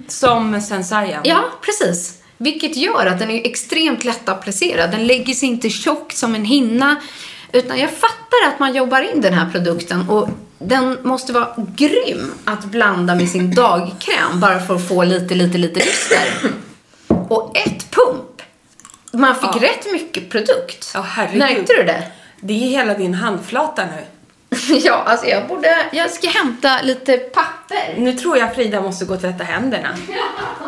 Som 0.09 0.61
Sensaien. 0.61 1.21
Ja, 1.25 1.45
precis. 1.65 2.21
Vilket 2.39 2.77
gör 2.77 3.07
att 3.07 3.19
den 3.19 3.31
är 3.31 3.47
extremt 3.47 4.05
lättapplicerad. 4.05 4.91
Den 4.91 5.07
lägger 5.07 5.35
sig 5.35 5.49
inte 5.49 5.71
tjock 5.71 6.13
som 6.13 6.35
en 6.35 6.45
hinna. 6.45 6.97
Utan 7.55 7.79
jag 7.79 7.91
fattar 7.91 8.49
att 8.49 8.59
man 8.59 8.75
jobbar 8.75 9.01
in 9.15 9.21
den 9.21 9.33
här 9.35 9.51
produkten 9.51 10.09
och 10.11 10.29
den 10.59 10.99
måste 11.03 11.33
vara 11.33 11.49
grym 11.77 12.33
att 12.45 12.65
blanda 12.65 13.15
med 13.15 13.29
sin 13.29 13.55
dagkräm 13.55 14.41
bara 14.41 14.61
för 14.61 14.75
att 14.77 14.89
få 14.89 15.05
lite, 15.05 15.35
lite, 15.35 15.59
lite 15.59 15.81
lyster. 15.81 16.53
Och 17.29 17.57
ett 17.57 17.91
pump. 17.91 18.43
Man 19.13 19.35
fick 19.35 19.45
Ja. 19.63 19.69
rätt 19.69 19.93
mycket 19.93 20.31
produkt. 20.31 20.91
Ja, 20.95 21.01
herregud. 21.01 21.39
Märkte 21.39 21.73
du 21.77 21.83
det? 21.83 22.03
Det 22.41 22.53
är 22.53 22.69
hela 22.69 22.95
din 22.95 23.15
handflata 23.15 23.85
nu. 23.85 24.05
ja, 24.85 25.03
alltså 25.07 25.27
jag 25.27 25.49
borde... 25.49 25.77
Jag 25.93 26.11
ska 26.11 26.29
hämta 26.29 26.83
lite 26.83 27.17
papper. 27.17 27.95
Nu 27.97 28.13
tror 28.13 28.39
jag 28.39 28.55
Frida 28.55 28.81
måste 28.81 29.05
gå 29.05 29.15
och 29.15 29.21
tvätta 29.21 29.45
händerna. 29.45 29.89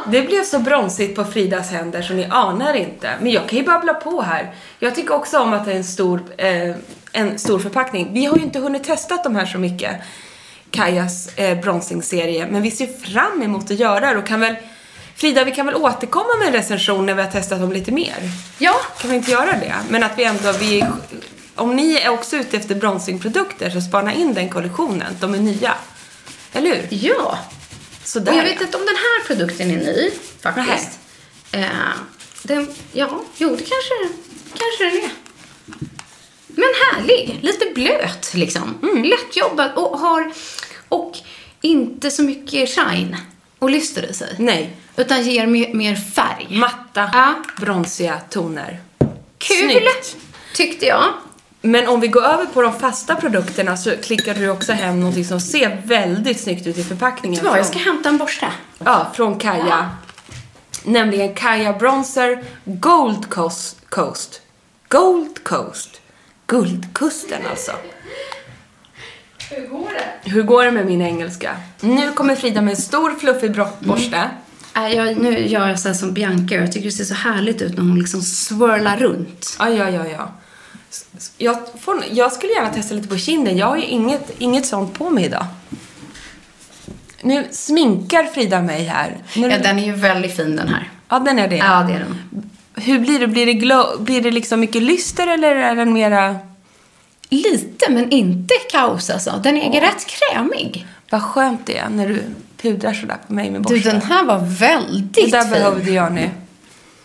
Det 0.06 0.22
blev 0.22 0.44
så 0.44 0.58
bronsigt 0.58 1.16
på 1.16 1.24
Fridas 1.24 1.70
händer 1.70 2.02
så 2.02 2.14
ni 2.14 2.26
anar 2.30 2.74
inte. 2.74 3.10
Men 3.20 3.32
jag 3.32 3.48
kan 3.48 3.58
ju 3.58 3.64
babbla 3.64 3.94
på 3.94 4.22
här. 4.22 4.54
Jag 4.78 4.94
tycker 4.94 5.14
också 5.14 5.38
om 5.38 5.52
att 5.52 5.64
det 5.64 5.72
är 5.72 5.76
en 5.76 5.84
stor, 5.84 6.22
eh, 6.36 6.74
en 7.12 7.38
stor 7.38 7.58
förpackning. 7.58 8.10
Vi 8.12 8.24
har 8.24 8.36
ju 8.36 8.42
inte 8.42 8.58
hunnit 8.58 8.84
testa 8.84 9.16
de 9.16 9.36
här 9.36 9.46
så 9.46 9.58
mycket. 9.58 9.96
Kajas 10.70 11.38
eh, 11.38 11.60
bronsingserie. 11.60 12.46
Men 12.50 12.62
vi 12.62 12.70
ser 12.70 12.86
fram 12.86 13.42
emot 13.42 13.70
att 13.70 13.78
göra 13.78 14.12
det 14.12 14.18
och 14.18 14.26
kan 14.26 14.40
väl 14.40 14.56
Frida, 15.16 15.44
vi 15.44 15.50
kan 15.50 15.66
väl 15.66 15.74
återkomma 15.74 16.36
med 16.38 16.46
en 16.46 16.52
recension 16.52 17.06
när 17.06 17.14
vi 17.14 17.22
har 17.22 17.30
testat 17.30 17.60
dem 17.60 17.72
lite 17.72 17.92
mer? 17.92 18.14
Ja, 18.58 18.74
Kan 19.00 19.10
vi 19.10 19.16
inte 19.16 19.30
göra 19.30 19.52
det? 19.52 19.74
Men 19.88 20.02
att 20.02 20.18
vi 20.18 20.24
ändå, 20.24 20.52
vi, 20.60 20.84
om 21.56 21.76
ni 21.76 21.94
är 21.94 22.08
också 22.08 22.36
ute 22.36 22.56
efter 22.56 22.74
bronsingprodukter 22.74 23.70
så 23.70 23.80
spana 23.80 24.14
in 24.14 24.34
den 24.34 24.48
kollektionen. 24.48 25.16
De 25.20 25.34
är 25.34 25.38
nya. 25.38 25.74
Eller 26.52 26.74
hur? 26.76 26.86
ja. 26.90 27.38
Sådär. 28.04 28.32
Och 28.32 28.38
jag 28.38 28.44
vet 28.44 28.60
inte 28.60 28.76
om 28.76 28.86
den 28.86 28.96
här 28.96 29.26
produkten 29.26 29.70
är 29.70 29.76
ny, 29.76 30.10
faktiskt. 30.42 30.98
Eh, 31.52 31.66
den, 32.42 32.68
ja, 32.92 33.20
jo, 33.36 33.48
det 33.48 33.56
kanske, 33.62 34.18
kanske 34.48 34.84
den 34.84 35.04
är. 35.04 35.10
Men 36.46 36.68
härlig. 36.92 37.38
Lite 37.42 37.66
blöt, 37.74 38.34
liksom. 38.34 38.78
Mm. 38.82 39.04
Lättjobbad 39.04 39.70
och 39.74 39.98
har... 39.98 40.32
Och 40.88 41.18
inte 41.60 42.10
så 42.10 42.22
mycket 42.22 42.68
shine 42.68 43.16
och 43.58 43.70
lyster 43.70 44.10
i 44.10 44.14
sig. 44.14 44.34
Nej. 44.38 44.76
Utan 44.96 45.22
ger 45.22 45.46
mer, 45.46 45.74
mer 45.74 45.96
färg. 45.96 46.46
Matta, 46.50 47.10
Ja. 47.12 47.34
bronsiga 47.60 48.20
toner. 48.30 48.80
Kul, 49.38 49.70
Snyggt. 49.70 50.16
tyckte 50.54 50.86
jag. 50.86 51.12
Men 51.60 51.88
om 51.88 52.00
vi 52.00 52.08
går 52.08 52.22
över 52.22 52.46
på 52.46 52.62
de 52.62 52.72
fasta 52.72 53.14
produkterna 53.14 53.76
så 53.76 53.96
klickar 53.96 54.34
du 54.34 54.48
också 54.48 54.72
hem 54.72 55.00
någonting 55.00 55.24
som 55.24 55.40
ser 55.40 55.82
väldigt 55.84 56.40
snyggt 56.40 56.66
ut 56.66 56.78
i 56.78 56.84
förpackningen. 56.84 57.44
Vet 57.44 57.56
jag 57.56 57.66
ska 57.66 57.78
hämta 57.78 58.08
en 58.08 58.18
borste. 58.18 58.46
Ja, 58.78 59.10
från 59.14 59.38
Kaja. 59.38 59.90
Nämligen 60.84 61.34
Kaja 61.34 61.72
Bronzer 61.72 62.44
Gold 62.64 63.30
Coast. 63.30 63.80
Coast. 63.88 64.42
Gold 64.88 65.44
Coast. 65.44 66.00
Guldkusten 66.46 67.42
alltså. 67.50 67.72
Hur 69.50 69.66
går 69.66 69.88
det? 69.94 70.30
Hur 70.30 70.42
går 70.42 70.64
det 70.64 70.70
med 70.70 70.86
min 70.86 71.02
engelska? 71.02 71.56
Nu 71.80 72.12
kommer 72.12 72.36
Frida 72.36 72.60
med 72.60 72.70
en 72.70 72.76
stor 72.76 73.14
fluffig 73.14 73.54
borste. 73.80 74.30
Äh, 74.76 74.94
jag, 74.94 75.16
nu 75.16 75.46
gör 75.46 75.68
jag 75.68 75.80
så 75.80 75.94
som 75.94 76.12
Bianca 76.12 76.54
Jag 76.54 76.72
tycker 76.72 76.86
det 76.86 76.92
ser 76.92 77.04
så 77.04 77.14
härligt 77.14 77.62
ut 77.62 77.76
när 77.76 77.82
hon 77.82 77.98
liksom 77.98 78.22
swirlar 78.22 78.96
runt. 78.96 79.56
Ja, 79.58 79.68
ja, 79.68 79.90
ja, 79.90 80.06
ja. 80.06 80.32
Jag, 81.38 81.58
får, 81.80 82.04
jag 82.12 82.32
skulle 82.32 82.52
gärna 82.52 82.70
testa 82.70 82.94
lite 82.94 83.08
på 83.08 83.16
kinden. 83.18 83.56
Jag 83.56 83.66
har 83.66 83.76
ju 83.76 83.84
inget, 83.84 84.32
inget 84.38 84.66
sånt 84.66 84.94
på 84.94 85.10
mig 85.10 85.24
idag. 85.24 85.46
Nu 87.22 87.46
sminkar 87.50 88.24
Frida 88.24 88.62
mig 88.62 88.84
här. 88.84 89.16
Nu, 89.36 89.50
Ja, 89.50 89.58
den 89.58 89.78
är 89.78 89.84
ju 89.86 89.92
väldigt 89.92 90.36
fin 90.36 90.56
den 90.56 90.68
här. 90.68 90.90
ja, 91.08 91.18
den 91.18 91.38
är 91.38 91.48
det. 91.48 91.56
Ja, 91.56 91.84
det 91.88 91.92
är 91.94 91.98
den. 91.98 92.18
Hur 92.84 92.98
blir 92.98 93.18
det? 93.18 93.26
Blir 93.26 93.46
det, 93.46 93.52
glow, 93.54 94.02
blir 94.04 94.22
det 94.22 94.30
liksom 94.30 94.60
mycket 94.60 94.82
lyster 94.82 95.26
eller 95.26 95.56
är 95.56 95.76
den 95.76 95.92
mera... 95.92 96.36
Lite, 97.28 97.90
men 97.90 98.10
inte 98.10 98.54
kaos 98.70 99.10
alltså. 99.10 99.40
Den 99.42 99.56
är 99.56 99.80
rätt 99.80 100.06
krämig. 100.06 100.86
Vad 101.10 101.22
skönt 101.22 101.66
det 101.66 101.78
är 101.78 101.88
när 101.88 102.08
du 102.08 102.22
pudrar 102.62 102.92
sådär 102.92 103.16
på 103.26 103.32
mig 103.32 103.50
med 103.50 103.60
Du, 103.62 103.74
borsten. 103.74 103.92
den 103.98 104.02
här 104.02 104.24
var 104.24 104.38
väldigt 104.38 105.14
det 105.14 105.30
där 105.30 105.40
fin. 105.42 105.50
behövde 105.50 105.90
jag 105.90 106.12
nu. 106.12 106.30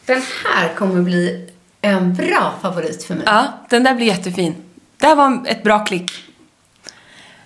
Den 0.06 0.22
här 0.46 0.74
kommer 0.76 1.02
bli 1.02 1.50
en 1.82 2.14
bra 2.14 2.54
favorit 2.62 3.04
för 3.04 3.16
mig. 3.16 3.24
Ja, 3.26 3.46
den 3.70 3.84
där 3.84 3.96
blir 3.96 4.08
jättefin. 4.08 4.56
Det 4.98 5.06
här 5.08 5.16
var 5.16 5.42
ett 5.46 5.64
bra 5.64 5.80
klick. 5.86 6.12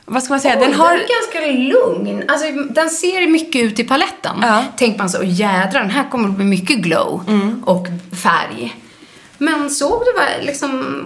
Vad 0.06 0.24
ska 0.24 0.34
man 0.34 0.40
säga? 0.40 0.56
Oj, 0.60 0.66
den 0.66 0.74
har... 0.74 0.88
den 0.94 1.00
är 1.02 1.08
ganska 1.48 1.52
lugn. 1.76 2.24
Alltså, 2.28 2.52
den 2.74 2.90
ser 2.90 3.28
mycket 3.28 3.62
ut 3.64 3.80
i 3.80 3.84
paletten. 3.84 4.36
Ja. 4.42 4.64
Tänker 4.78 4.98
man 5.00 5.10
så, 5.10 5.18
"Åh, 5.20 5.30
jädrar, 5.30 5.80
den 5.82 5.90
här 5.90 6.10
kommer 6.10 6.30
att 6.30 6.36
bli 6.36 6.46
mycket 6.46 6.78
glow 6.78 7.24
Mm. 7.28 7.64
och 7.64 7.88
färg. 8.24 8.76
Men 9.38 9.70
såg 9.70 10.02
du 10.06 10.14
vad 10.20 10.46
liksom 10.46 11.06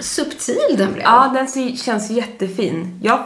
subtil 0.00 0.74
den 0.76 0.92
blev? 0.92 1.04
Ja, 1.04 1.30
den 1.34 1.76
känns 1.76 2.10
jättefin. 2.10 3.00
Jag, 3.02 3.22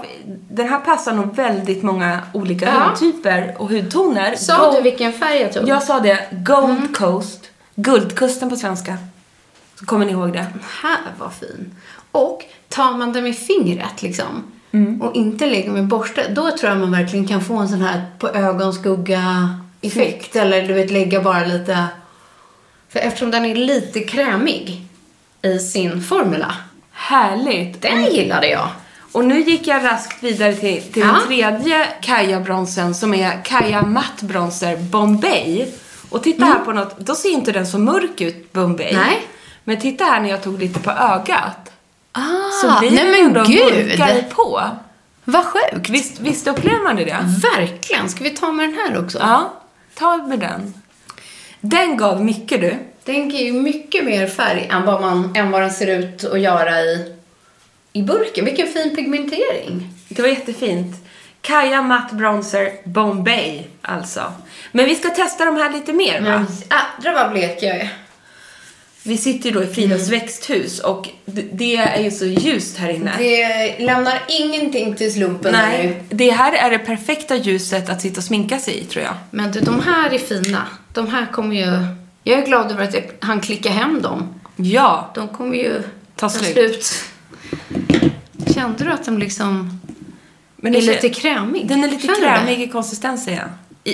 den 0.50 0.68
här 0.68 0.78
passar 0.78 1.12
nog 1.12 1.35
väldigt 1.37 1.82
många 1.82 2.20
olika 2.32 2.66
Ja. 2.66 2.72
hudtyper 2.72 3.54
och 3.58 3.68
hudtoner. 3.70 4.35
Sa 4.37 4.58
Gold- 4.58 4.76
du 4.76 4.82
vilken 4.82 5.12
färg 5.12 5.40
jag 5.40 5.52
tog? 5.52 5.68
Jag 5.68 5.82
sa 5.82 6.00
det. 6.00 6.26
Gold 6.30 6.96
Coast. 6.96 7.40
Guldkusten 7.74 8.50
på 8.50 8.56
svenska. 8.56 8.96
Kommer 9.85 10.07
ni 10.07 10.12
ihåg 10.12 10.33
det? 10.33 10.47
Här 10.83 10.99
var 11.18 11.31
fin. 11.31 11.75
Och 12.12 12.42
tar 12.68 12.92
man 12.97 13.12
den 13.12 13.25
med 13.25 13.37
fingret 13.38 14.03
liksom 14.03 14.45
Mm. 14.75 15.03
och 15.03 15.14
inte 15.16 15.47
lägger 15.47 15.71
med 15.71 15.87
borste, 15.87 16.29
då 16.29 16.51
tror 16.51 16.71
jag 16.73 16.81
man 16.81 16.92
verkligen 16.92 17.29
kan 17.29 17.45
få 17.45 17.57
en 17.57 17.68
sån 17.68 17.81
här 17.81 18.05
på 18.18 18.29
ögonskugga-effekt. 18.29 20.37
Eller 20.37 20.68
du 20.68 20.75
vet, 20.75 20.90
lägga 20.90 21.21
bara 21.23 21.45
lite... 21.47 21.87
För 22.88 22.99
eftersom 22.99 23.31
den 23.31 23.45
är 23.45 23.55
lite 23.55 24.01
krämig 24.01 24.83
i 25.42 25.59
sin 25.59 26.03
formula. 26.03 26.55
Härligt. 26.92 27.83
Den 27.83 28.05
gillade 28.05 28.49
jag. 28.49 28.68
Och 29.12 29.25
nu 29.25 29.40
gick 29.40 29.66
jag 29.66 29.85
raskt 29.85 30.23
vidare 30.23 30.55
till, 30.55 30.83
till 30.83 31.03
Ja. 31.03 31.07
den 31.09 31.27
tredje 31.29 31.87
Kaja-bronsen 32.03 32.95
som 32.95 33.14
är 33.14 33.45
Kaja 33.45 33.83
Matt 33.83 34.23
Bronzer 34.23 34.77
Bombay. 34.77 35.66
Och 36.11 36.23
titta 36.23 36.45
här 36.45 36.59
på 36.59 36.73
något, 36.73 36.99
då 36.99 37.14
ser 37.14 37.31
inte 37.31 37.53
den 37.53 37.66
så 37.66 37.79
mörk 37.79 38.21
ut, 38.21 38.53
Bombay. 38.53 38.90
Mm. 38.90 39.03
Nej. 39.07 39.21
Men 39.64 39.81
titta 39.81 40.05
här 40.05 40.20
när 40.20 40.29
jag 40.31 40.42
tog 40.42 40.59
lite 40.61 40.81
på 40.81 40.90
ögat. 40.90 41.72
Ah, 42.12 42.51
Så 42.62 42.79
blir 42.81 42.90
nej 42.90 43.05
men 43.33 43.44
gud! 43.44 44.31
på. 44.31 44.62
Vad 45.25 45.44
sjukt! 45.44 45.88
Visst, 45.90 46.20
visst 46.20 46.46
upplever 46.46 46.83
man 46.83 46.96
det? 46.96 47.18
Verkligen! 47.57 48.09
Ska 48.09 48.25
vi 48.25 48.31
ta 48.31 48.53
med 48.53 48.68
den 48.68 48.75
här 48.79 49.05
också? 49.05 49.18
Ja, 49.18 49.53
ta 49.94 50.16
med 50.16 50.38
den. 50.38 50.75
Den 51.61 51.96
gav 51.96 52.25
mycket 52.25 52.61
du. 52.61 52.77
Den 53.05 53.31
ger 53.31 53.44
ju 53.44 53.53
mycket 53.53 54.05
mer 54.05 54.27
färg 54.27 54.68
än 54.72 54.85
vad, 54.87 55.01
man, 55.01 55.33
än 55.37 55.51
vad 55.51 55.61
den 55.62 55.70
ser 55.70 55.98
ut 55.98 56.25
att 56.25 56.40
göra 56.40 56.81
i, 56.81 57.14
i 57.92 58.03
burken. 58.03 58.44
Vilken 58.44 58.68
fin 58.68 58.96
pigmentering. 58.96 59.88
Det 60.09 60.22
var 60.22 60.29
jättefint. 60.29 60.96
Kaja 61.40 61.83
Matt 61.83 62.12
Bronzer 62.12 62.72
Bombay, 62.85 63.66
alltså. 63.83 64.33
Men 64.72 64.85
vi 64.85 64.94
ska 64.94 65.09
testa 65.11 65.44
de 65.44 65.57
här 65.57 65.72
lite 65.72 65.92
mer, 65.92 66.20
va? 66.20 66.46
Jädrar 66.70 67.14
vad 67.25 67.33
blek 67.33 67.59
jag 67.62 67.77
är. 67.77 67.88
Vi 69.04 69.16
sitter 69.16 69.48
ju 69.48 69.54
då 69.54 69.62
i 69.62 69.66
Fridas 69.66 70.08
växthus 70.08 70.80
och 70.80 71.08
det, 71.52 71.76
är 71.76 72.02
ju 72.02 72.10
så 72.10 72.24
ljust 72.24 72.78
här 72.78 72.88
inne. 72.88 73.12
Det 73.18 73.78
lämnar 73.78 74.22
ingenting 74.28 74.94
till 74.94 75.12
slumpen 75.12 75.52
Nej, 75.52 75.86
nu. 75.86 76.16
det 76.16 76.30
här 76.30 76.52
är 76.52 76.70
det 76.70 76.78
perfekta 76.78 77.36
ljuset 77.36 77.90
att 77.90 78.00
sitta 78.00 78.18
och 78.18 78.24
sminka 78.24 78.58
sig 78.58 78.78
i, 78.78 78.84
tror 78.84 79.04
jag. 79.04 79.14
Men 79.30 79.52
du, 79.52 79.60
de 79.60 79.80
här 79.80 80.14
är 80.14 80.18
fina. 80.18 80.66
De 80.92 81.08
här 81.08 81.26
kommer 81.26 81.56
ju... 81.56 81.86
Jag 82.24 82.38
är 82.38 82.46
glad 82.46 82.72
över 82.72 82.84
att 82.84 82.94
jag 82.94 83.02
han 83.20 83.40
klicka 83.40 83.70
hem 83.70 84.02
dem. 84.02 84.34
Ja, 84.56 85.10
De 85.14 85.28
kommer 85.28 85.56
ju 85.56 85.82
Ta 86.16 86.28
slut. 86.28 87.04
Kände 88.54 88.84
du 88.84 88.92
att 88.92 89.04
de 89.04 89.18
liksom 89.18 89.80
men 90.56 90.74
är 90.74 90.82
lite 90.82 91.08
krämig? 91.08 91.68
Den 91.68 91.84
är 91.84 91.88
lite 91.88 92.06
Känner 92.06 92.20
krämig 92.20 92.62
i 92.62 92.68
konsistensen, 92.68 93.34
ja. 93.34 93.42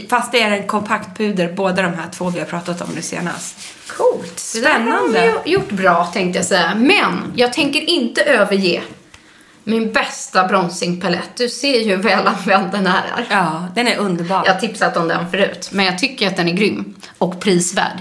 Fast 0.09 0.33
det 0.33 0.41
är 0.41 0.51
en 0.51 0.67
kompaktpuder, 0.67 1.53
båda 1.53 1.83
de 1.83 1.95
här 1.95 2.11
två 2.13 2.31
vi 2.31 2.39
har 2.39 2.47
pratat 2.47 2.81
om 2.81 2.89
nu 2.95 3.03
senast. 3.03 3.57
Coolt. 3.87 4.51
Det 4.55 4.61
där 4.61 4.71
Spännande. 4.71 5.21
har 5.21 5.43
vi 5.45 5.51
gjort 5.51 5.71
bra 5.71 6.05
tänkte 6.05 6.39
jag 6.39 6.47
säga. 6.47 6.75
Men 6.77 7.33
jag 7.37 7.53
tänker 7.53 7.81
inte 7.81 8.23
överge 8.23 8.83
min 9.65 9.93
bästa 9.93 10.49
bronzingpalett. 10.49 11.31
Du 11.37 11.49
ser 11.49 11.81
ju 11.81 11.97
hur 11.97 12.03
väl 12.03 12.27
använd 12.27 12.73
den 12.73 12.87
här 12.87 13.03
är. 13.17 13.27
Ja, 13.31 13.69
den 13.75 13.89
är 13.89 13.97
underbar. 13.97 14.43
Jag 14.47 14.53
har 14.53 14.61
tipsat 14.61 14.97
om 14.97 15.09
den 15.09 15.31
förut, 15.31 15.71
men 15.73 15.85
jag 15.85 15.99
tycker 15.99 16.27
att 16.27 16.37
den 16.37 16.49
är 16.49 16.53
grym 16.53 16.95
och 17.19 17.41
prisvärd. 17.41 17.99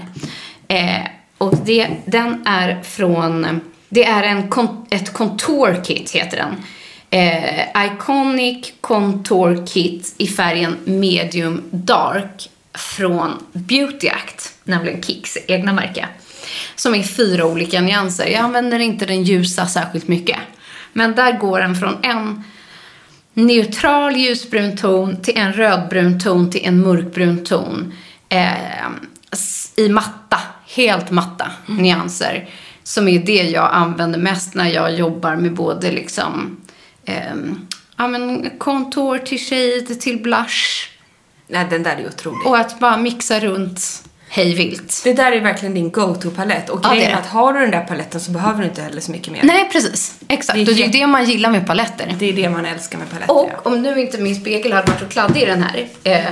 Eh, 0.68 1.02
och 1.38 1.56
det, 1.56 1.88
den 2.04 2.46
är 2.46 2.82
från, 2.82 3.60
det 3.88 4.04
är 4.04 4.22
en, 4.22 4.52
ett 4.90 5.12
contour 5.12 5.84
kit 5.84 6.10
heter 6.10 6.36
den. 6.36 6.56
Eh, 7.10 7.86
Iconic 7.86 8.72
Contour 8.80 9.66
Kit 9.66 10.14
i 10.18 10.26
färgen 10.26 10.76
medium 10.84 11.62
dark 11.70 12.50
från 12.74 13.30
Beauty 13.52 14.08
Act, 14.08 14.54
nämligen 14.64 15.02
Kicks 15.02 15.38
egna 15.46 15.72
märke. 15.72 16.08
Som 16.74 16.94
är 16.94 17.02
fyra 17.02 17.46
olika 17.46 17.80
nyanser. 17.80 18.26
Jag 18.26 18.40
använder 18.40 18.78
inte 18.78 19.06
den 19.06 19.22
ljusa 19.22 19.66
särskilt 19.66 20.08
mycket. 20.08 20.38
Men 20.92 21.14
där 21.14 21.38
går 21.38 21.60
den 21.60 21.74
från 21.74 21.96
en 22.02 22.44
neutral 23.34 24.16
ljusbrun 24.16 24.76
ton 24.76 25.22
till 25.22 25.38
en 25.38 25.52
rödbrun 25.52 26.20
ton 26.20 26.50
till 26.50 26.64
en 26.64 26.80
mörkbrun 26.80 27.44
ton. 27.44 27.94
Eh, 28.28 28.88
I 29.76 29.88
matta, 29.88 30.38
helt 30.66 31.10
matta 31.10 31.50
nyanser. 31.66 32.48
Som 32.82 33.08
är 33.08 33.18
det 33.18 33.42
jag 33.42 33.70
använder 33.72 34.18
mest 34.18 34.54
när 34.54 34.68
jag 34.68 34.94
jobbar 34.94 35.36
med 35.36 35.54
både 35.54 35.90
liksom 35.90 36.56
ehm, 37.08 37.66
ja, 37.96 38.08
men 38.08 38.50
contour 38.58 39.18
till 39.18 39.40
shade 39.40 39.94
till 39.94 40.22
blush. 40.22 40.88
Nej, 41.46 41.66
den 41.70 41.82
där 41.82 41.96
är 41.96 42.06
otrolig. 42.06 42.46
Och 42.46 42.58
att 42.58 42.78
bara 42.78 42.96
mixa 42.96 43.40
runt 43.40 44.02
hej 44.28 44.54
vilt. 44.54 45.00
Det 45.04 45.12
där 45.12 45.32
är 45.32 45.40
verkligen 45.40 45.74
din 45.74 45.90
go-to-palett. 45.90 46.68
Och 46.68 46.80
Ja, 46.82 46.90
är 46.90 46.94
grejen 46.94 47.12
är 47.12 47.16
att 47.16 47.26
har 47.26 47.52
du 47.52 47.60
den 47.60 47.70
där 47.70 47.84
paletten 47.84 48.20
så 48.20 48.30
behöver 48.30 48.62
du 48.62 48.68
inte 48.68 48.82
heller 48.82 49.00
så 49.00 49.12
mycket 49.12 49.32
mer. 49.32 49.40
Nej, 49.42 49.68
precis. 49.72 50.14
Exakt. 50.28 50.54
Det 50.54 50.62
är 50.62 50.68
och 50.68 50.74
det 50.76 50.84
är 50.84 50.92
det 50.92 51.06
man 51.06 51.24
gillar 51.24 51.50
med 51.50 51.66
paletter. 51.66 52.14
Det 52.18 52.28
är 52.28 52.32
det 52.32 52.50
man 52.50 52.66
älskar 52.66 52.98
med 52.98 53.10
paletter. 53.10 53.34
Och 53.34 53.66
om 53.66 53.82
nu 53.82 54.00
inte 54.00 54.18
min 54.18 54.34
spegel 54.34 54.72
hade 54.72 54.86
varit 54.92 55.00
så 55.00 55.06
kladdig 55.06 55.42
i 55.42 55.46
den 55.46 55.62
här 55.62 55.88
eh, 56.04 56.24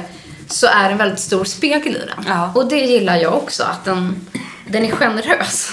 så 0.48 0.66
är 0.66 0.84
det 0.84 0.90
en 0.92 0.98
väldigt 0.98 1.20
stor 1.20 1.44
spegel 1.44 1.96
i 1.96 1.98
den. 1.98 2.24
Ja. 2.26 2.52
Och 2.54 2.68
det 2.68 2.80
gillar 2.80 3.16
jag 3.16 3.34
också, 3.34 3.62
att 3.62 3.84
den, 3.84 4.26
den 4.68 4.84
är 4.84 4.90
generös. 4.90 5.70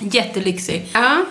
Jättelyxig. 0.00 0.88
Ja. 0.92 1.24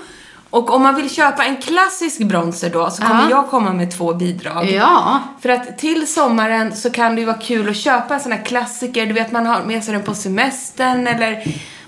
Och 0.56 0.74
om 0.74 0.82
man 0.84 0.96
vill 0.96 1.10
köpa 1.10 1.46
en 1.46 1.58
klassisk 1.58 2.20
bronzer 2.20 2.70
då 2.70 2.90
så 2.90 3.02
kommer 3.02 3.22
Ja. 3.24 3.30
jag 3.30 3.48
komma 3.50 3.74
med 3.74 3.98
två 3.98 4.14
bidrag. 4.14 4.70
Ja. 4.72 5.20
För 5.42 5.50
att 5.50 5.78
till 5.78 6.08
sommaren 6.14 6.76
så 6.76 6.90
kan 6.90 7.16
det 7.16 7.22
ju 7.22 7.26
vara 7.28 7.38
kul 7.38 7.70
att 7.70 7.76
köpa 7.76 8.14
en 8.14 8.20
sån 8.20 8.32
här 8.32 8.44
klassiker. 8.46 9.06
Du 9.06 9.14
vet, 9.14 9.32
man 9.32 9.46
har 9.46 9.62
med 9.64 9.84
sig 9.84 9.94
den 9.94 10.04
på 10.04 10.14
semestern 10.14 11.08
eller 11.08 11.44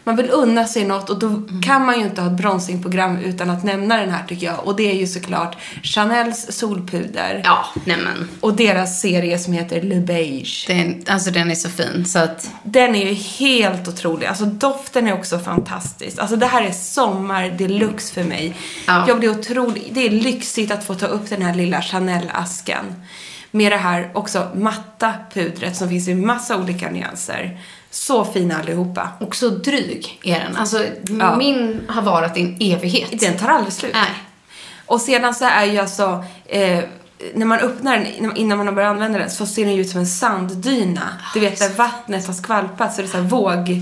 man 0.08 0.16
vill 0.16 0.30
unna 0.32 0.68
sig 0.68 0.86
något 0.86 1.10
och 1.10 1.20
då 1.20 1.28
Mm. 1.28 1.62
kan 1.62 1.86
man 1.86 2.00
ju 2.00 2.06
inte 2.06 2.22
ha 2.22 2.28
ett 2.32 2.38
bronzingprogram 2.38 3.18
utan 3.18 3.50
att 3.50 3.64
nämna 3.64 3.98
den 3.98 4.10
här 4.10 4.24
tycker 4.28 4.46
jag. 4.48 4.68
Och 4.68 4.76
det 4.76 4.92
är 4.92 4.96
ju 4.96 5.08
såklart 5.08 5.58
Chanels 5.84 6.48
solpuder. 6.58 7.42
Ja, 7.46 7.66
nämen. 7.86 8.30
Och 8.40 8.56
deras 8.56 9.02
serie 9.02 9.40
som 9.40 9.54
heter 9.54 9.82
Le 9.82 10.00
Beige. 10.00 10.66
Den, 10.68 11.04
alltså 11.08 11.32
den 11.32 11.52
är 11.52 11.56
så 11.56 11.70
fin 11.70 12.06
så 12.06 12.20
att... 12.20 12.50
Den 12.64 12.96
är 12.96 13.06
ju 13.06 13.14
helt 13.14 13.88
otrolig. 13.88 14.26
Alltså 14.28 14.46
doften 14.46 15.08
är 15.08 15.14
också 15.14 15.40
fantastisk. 15.40 16.20
Alltså 16.20 16.36
det 16.36 16.46
här 16.46 16.62
är 16.64 16.72
sommar 16.72 17.50
deluxe 17.50 18.14
för 18.14 18.24
mig. 18.24 18.56
Ja. 18.88 19.06
Jag 19.08 19.20
blir 19.20 19.30
otrolig. 19.30 19.90
Det 19.92 20.06
är 20.06 20.10
lyxigt 20.10 20.72
att 20.72 20.84
få 20.84 20.96
ta 20.96 21.06
upp 21.06 21.30
den 21.30 21.42
här 21.42 21.56
lilla 21.56 21.82
Chanel-asken. 21.82 22.86
Med 23.52 23.72
det 23.72 23.78
här 23.78 24.12
också 24.14 24.48
matta 24.56 25.14
pudret 25.34 25.76
som 25.76 25.90
finns 25.90 26.08
i 26.08 26.16
massa 26.16 26.58
olika 26.58 26.90
nyanser. 26.90 27.58
Så 27.98 28.26
fina 28.26 28.58
allihopa. 28.60 29.10
Och 29.20 29.36
så 29.36 29.50
dryg 29.50 30.20
är 30.24 30.40
den. 30.40 30.56
Alltså 30.58 30.84
Ja. 31.20 31.36
min 31.38 31.82
har 31.90 32.02
varit 32.02 32.38
i 32.38 32.42
en 32.42 32.58
evighet. 32.60 33.20
Den 33.20 33.38
tar 33.38 33.48
aldrig 33.48 33.74
slut. 33.74 33.92
Nej. 33.94 34.10
Och 34.86 35.02
sedan 35.02 35.34
så 35.36 35.46
är 35.46 35.66
ju 35.66 35.78
alltså, 35.80 36.24
eh, 36.46 36.84
när 37.34 37.46
man 37.46 37.60
öppnar 37.60 37.98
den, 37.98 38.36
innan 38.38 38.58
man 38.58 38.68
har 38.68 38.74
börjat 38.74 38.90
använda 38.90 39.20
den, 39.20 39.30
så 39.30 39.46
ser 39.46 39.66
den 39.66 39.76
ju 39.76 39.82
ut 39.82 39.90
som 39.90 40.00
en 40.00 40.08
sanddyna. 40.08 41.10
Du 41.34 41.40
vet, 41.40 41.60
där 41.60 41.70
vattnet 41.70 42.28
har 42.28 42.34
skvalpat 42.34 42.96
så 42.96 43.02
det 43.02 43.08
är 43.08 43.10
så 43.12 43.18
här 43.18 43.24
våg, 43.24 43.82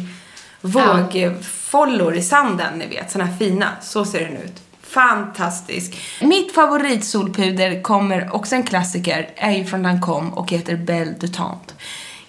vågfållor 0.61 2.15
i 2.15 2.21
sanden, 2.21 2.73
ni 2.79 2.87
vet. 2.87 3.11
Såna 3.11 3.23
här 3.25 3.37
fina. 3.37 3.67
Så 3.81 4.05
ser 4.05 4.19
den 4.19 4.37
ut. 4.37 4.61
Fantastisk. 4.83 5.97
Mitt 6.21 6.53
favoritsolpuder 6.55 7.81
kommer, 7.81 8.35
också 8.35 8.55
en 8.55 8.63
klassiker, 8.63 9.29
är 9.35 9.51
ju 9.51 9.65
från 9.65 9.83
Lancome 9.83 10.31
och 10.31 10.51
heter 10.51 10.75
Belle 10.75 11.13
de 11.19 11.27
Tante. 11.27 11.73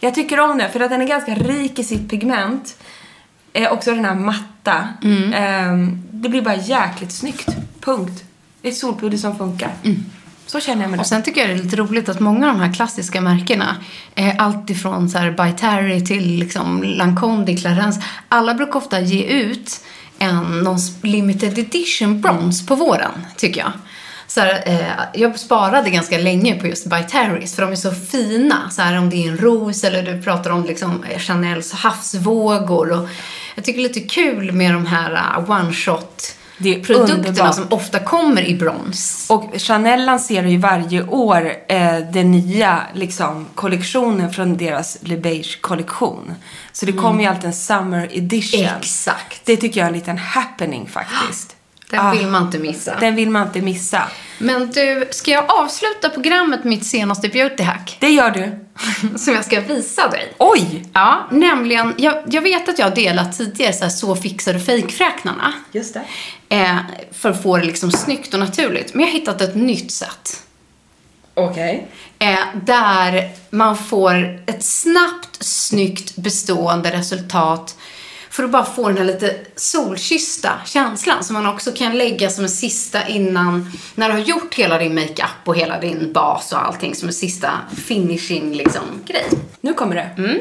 Jag 0.00 0.14
tycker 0.14 0.40
om 0.40 0.58
den 0.58 0.70
för 0.70 0.80
att 0.80 0.90
den 0.90 1.02
är 1.02 1.06
ganska 1.06 1.34
rik 1.34 1.78
i 1.78 1.84
sitt 1.84 2.10
pigment. 2.10 2.76
Eh, 3.52 3.72
också 3.72 3.94
den 3.94 4.04
här 4.04 4.14
matta. 4.14 4.88
Ehm, 5.34 6.02
det 6.10 6.28
blir 6.28 6.42
bara 6.42 6.56
jäkligt 6.56 7.12
snyggt. 7.12 7.48
Punkt. 7.80 8.24
Det 8.62 8.68
är 8.68 8.72
ett 8.72 8.78
solpuder 8.78 9.18
som 9.18 9.38
funkar. 9.38 9.70
Så 10.46 10.60
känner 10.60 10.82
jag 10.82 10.90
med 10.90 10.98
Och 10.98 11.04
det. 11.04 11.08
sen 11.08 11.22
tycker 11.22 11.40
jag 11.40 11.50
det 11.50 11.54
är 11.54 11.64
lite 11.64 11.76
roligt 11.76 12.08
att 12.08 12.20
många 12.20 12.48
av 12.50 12.54
de 12.58 12.60
här 12.64 12.72
klassiska 12.74 13.20
märkena, 13.20 13.76
eh, 14.14 14.34
allt 14.38 14.70
ifrån 14.70 15.08
så 15.08 15.18
här 15.18 15.30
By 15.30 15.52
Terry 15.58 16.04
till 16.04 16.38
liksom 16.38 16.82
Lancome 16.82 17.44
de 17.44 17.56
Clarence, 17.56 18.02
alla 18.28 18.54
brukar 18.54 18.76
ofta 18.76 19.00
ge 19.00 19.22
ut 19.24 19.80
en 20.18 20.60
någon 20.60 20.78
limited 21.02 21.58
edition 21.58 22.20
bronze 22.20 22.66
på 22.66 22.74
våren, 22.74 23.26
tycker 23.36 23.60
jag. 23.60 23.72
Så 24.36 24.40
här, 24.40 24.62
eh, 24.66 25.20
jag 25.20 25.38
sparade 25.38 25.90
ganska 25.90 26.18
länge 26.18 26.54
på 26.54 26.66
just 26.66 26.86
By 26.86 27.02
Terrys 27.10 27.54
för 27.54 27.62
de 27.62 27.72
är 27.72 27.76
så 27.76 27.90
fina. 27.90 28.70
Så 28.70 28.82
här, 28.82 28.98
om 28.98 29.10
det 29.10 29.16
är 29.16 29.28
en 29.28 29.36
ros 29.36 29.84
eller 29.84 30.02
du 30.02 30.22
pratar 30.22 30.50
om 30.50 30.64
liksom 30.64 31.04
eh, 31.04 31.18
Chanels 31.18 31.72
havsvågor. 31.72 32.90
Och 32.90 33.08
jag 33.54 33.64
tycker 33.64 33.78
det 33.78 33.84
är 33.84 33.88
lite 33.88 34.00
kul 34.00 34.52
med 34.52 34.72
de 34.72 34.86
här 34.86 35.12
uh, 35.12 35.50
one-shot 35.50 36.36
produkterna 36.58 37.14
underbart. 37.14 37.54
som 37.54 37.66
ofta 37.70 37.98
kommer 37.98 38.42
i 38.42 38.54
brons. 38.54 39.26
Och 39.30 39.52
Chanel 39.56 40.04
lanserar 40.04 40.46
ju 40.46 40.58
varje 40.58 41.02
år 41.02 41.52
eh, 41.68 41.98
den 42.12 42.30
nya 42.30 42.80
liksom, 42.94 43.46
kollektionen 43.54 44.32
från 44.32 44.56
deras 44.56 44.98
Le 45.00 45.16
Beige-kollektion. 45.16 46.34
Så 46.72 46.86
det 46.86 46.92
kommer 46.92 47.20
ju 47.20 47.26
alltid 47.26 47.44
en 47.44 47.52
summer 47.52 48.08
edition. 48.12 48.68
Exakt. 48.80 49.40
Det 49.44 49.56
tycker 49.56 49.80
jag 49.80 49.84
är 49.84 49.92
en 49.92 49.98
liten 49.98 50.18
happening 50.18 50.88
faktiskt. 50.88 51.55
Den 51.90 52.00
Ah, 52.00 52.12
vill 52.12 52.26
man 52.26 52.42
inte 52.42 52.58
missa. 52.58 52.96
Den 53.00 53.14
vill 53.14 53.30
man 53.30 53.46
inte 53.46 53.60
missa. 53.60 54.02
Men 54.38 54.70
du, 54.70 55.08
ska 55.10 55.30
jag 55.30 55.44
avsluta 55.50 56.10
programmet 56.10 56.64
med 56.64 56.70
mitt 56.70 56.86
senaste 56.86 57.28
beautyhack? 57.28 57.96
Det 58.00 58.08
gör 58.10 58.30
du. 58.30 58.66
Som 59.18 59.34
jag 59.34 59.44
ska 59.44 59.60
visa 59.60 60.08
dig. 60.08 60.34
Oj! 60.38 60.84
Ja, 60.92 61.26
nämligen, 61.30 61.94
jag, 61.98 62.22
jag 62.30 62.42
vet 62.42 62.68
att 62.68 62.78
jag 62.78 62.86
har 62.86 62.94
delat 62.94 63.38
tidigare 63.38 63.72
så, 63.72 63.84
här, 63.84 63.90
så 63.90 64.16
fixar 64.16 64.54
du 64.54 64.60
fejkfräknarna. 64.60 65.52
Just 65.72 65.94
det. 65.94 66.04
Eh, 66.56 66.76
för 67.12 67.30
att 67.30 67.42
få 67.42 67.56
det 67.56 67.64
liksom 67.64 67.90
snyggt 67.90 68.34
och 68.34 68.40
naturligt. 68.40 68.94
Men 68.94 69.00
jag 69.00 69.12
har 69.12 69.18
hittat 69.18 69.40
ett 69.40 69.54
nytt 69.54 69.92
sätt. 69.92 70.42
Okej. 71.34 71.86
Eh, 72.18 72.38
där 72.64 73.30
man 73.50 73.76
får 73.76 74.42
ett 74.46 74.64
snabbt, 74.64 75.44
snyggt, 75.44 76.16
bestående 76.16 76.92
resultat 76.92 77.76
för 78.36 78.44
att 78.44 78.50
bara 78.50 78.64
få 78.64 78.88
den 78.88 78.98
här 78.98 79.04
lite 79.04 79.36
solkyssta 79.56 80.60
känslan 80.66 81.24
som 81.24 81.34
man 81.34 81.46
också 81.46 81.72
kan 81.72 81.98
lägga 81.98 82.30
som 82.30 82.44
en 82.44 82.50
sista 82.50 83.08
innan, 83.08 83.72
när 83.94 84.08
du 84.08 84.14
har 84.14 84.20
gjort 84.20 84.54
hela 84.54 84.78
din 84.78 84.94
makeup 84.94 85.30
och 85.44 85.56
hela 85.56 85.80
din 85.80 86.12
bas 86.12 86.52
och 86.52 86.66
allting 86.66 86.94
som 86.94 87.08
en 87.08 87.14
sista 87.14 87.50
finishing 87.86 88.54
liksom 88.54 88.82
grej. 89.06 89.26
Nu 89.60 89.74
kommer 89.74 89.94
det. 89.94 90.10
Mm. 90.18 90.38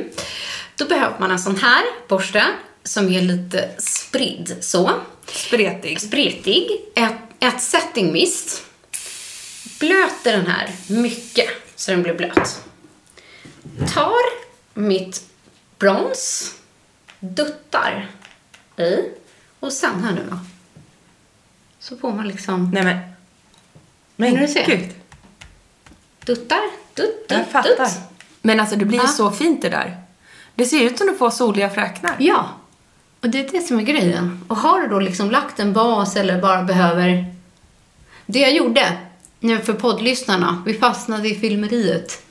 Då 0.78 0.86
behöver 0.86 1.20
man 1.20 1.32
en 1.32 1.40
sån 1.40 1.58
här 1.58 1.84
borste 2.08 2.46
som 2.84 3.10
är 3.10 3.22
lite 3.22 3.70
spridd 3.78 4.56
så. 4.62 4.92
Spretig. 5.28 6.02
Spretig. 6.02 6.68
Ett, 6.96 7.14
ett 7.40 7.62
setting 7.62 8.12
mist. 8.12 8.66
Blöter 9.80 10.32
den 10.32 10.48
här 10.48 10.70
mycket 10.88 11.50
så 11.76 11.92
den 11.92 12.04
blir 12.04 12.14
blöt. 12.14 12.62
Tar 13.94 14.22
mitt 14.74 15.22
brons, 15.80 16.56
duttar 17.34 18.10
i 18.78 19.00
och 19.60 19.74
sen 19.74 20.04
här 20.04 20.12
nu 20.12 20.22
då. 20.30 20.38
Så 21.80 21.98
får 21.98 22.12
man 22.14 22.28
liksom 22.28 22.72
Nej 22.74 22.84
men. 22.84 22.98
Men 24.16 24.34
du 24.34 24.48
se? 24.48 24.64
gud. 24.68 24.90
duttar, 26.26 26.60
dutt, 26.94 27.26
Jag 27.30 27.40
dutt, 27.40 27.52
fattar. 27.52 27.70
dutt. 27.70 27.94
Men 28.42 28.60
alltså 28.60 28.76
det 28.76 28.86
blir 28.86 28.98
ju 29.00 29.04
Ja. 29.06 29.12
så 29.12 29.32
fint 29.32 29.62
det 29.62 29.70
där. 29.70 29.98
Det 30.56 30.66
ser 30.66 30.80
ut 30.84 30.98
som 30.98 31.08
du 31.08 31.16
får 31.16 31.30
soliga 31.30 31.70
fräknar. 31.70 32.16
Ja, 32.20 32.50
och 33.22 33.30
det 33.30 33.40
är 33.40 33.52
det 33.52 33.62
som 33.62 33.80
är 33.80 33.84
grejen. 33.84 34.46
Och 34.48 34.58
har 34.58 34.82
du 34.82 34.88
då 34.88 35.00
liksom 35.00 35.32
lagt 35.32 35.60
en 35.60 35.74
bas 35.74 36.16
eller 36.16 36.42
bara 36.42 36.64
behöver... 36.64 37.36
Det 38.26 38.40
jag 38.40 38.54
gjorde, 38.54 38.98
nu 39.40 39.60
för 39.60 39.74
poddlyssnarna, 39.74 40.64
vi 40.66 40.74
fastnade 40.74 41.30
i 41.30 41.36
filmeriet, 41.36 42.22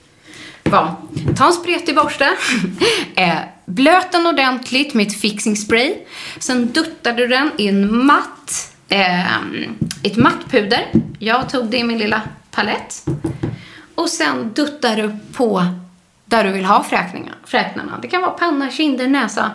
var 0.62 0.94
ta 1.36 1.46
en 1.46 1.52
spretig 1.52 1.94
borste, 1.96 2.24
eh, 3.16 3.38
blöt 3.64 4.12
den 4.12 4.26
ordentligt 4.26 4.94
med 4.94 5.06
ett 5.06 5.20
fixing 5.20 5.56
spray, 5.56 5.94
sen 6.38 6.72
duttade 6.72 7.16
du 7.22 7.26
den 7.26 7.50
i 7.58 7.68
en 7.68 8.04
matt, 8.06 8.72
eh, 8.88 9.36
ett 10.02 10.16
matt 10.16 10.50
puder. 10.50 10.86
Jag 11.18 11.48
tog 11.50 11.66
det 11.66 11.78
i 11.78 11.84
min 11.84 11.98
lilla 11.98 12.22
palett. 12.50 13.04
Och 13.94 14.08
sen 14.08 14.52
duttar 14.54 14.96
du 14.96 15.16
på 15.32 15.66
där 16.24 16.44
du 16.44 16.50
vill 16.52 16.64
ha 16.64 16.84
fräknarna. 17.44 17.98
Det 18.02 18.08
kan 18.08 18.20
vara 18.20 18.30
panna, 18.30 18.70
kinder, 18.70 19.06
näsa. 19.08 19.50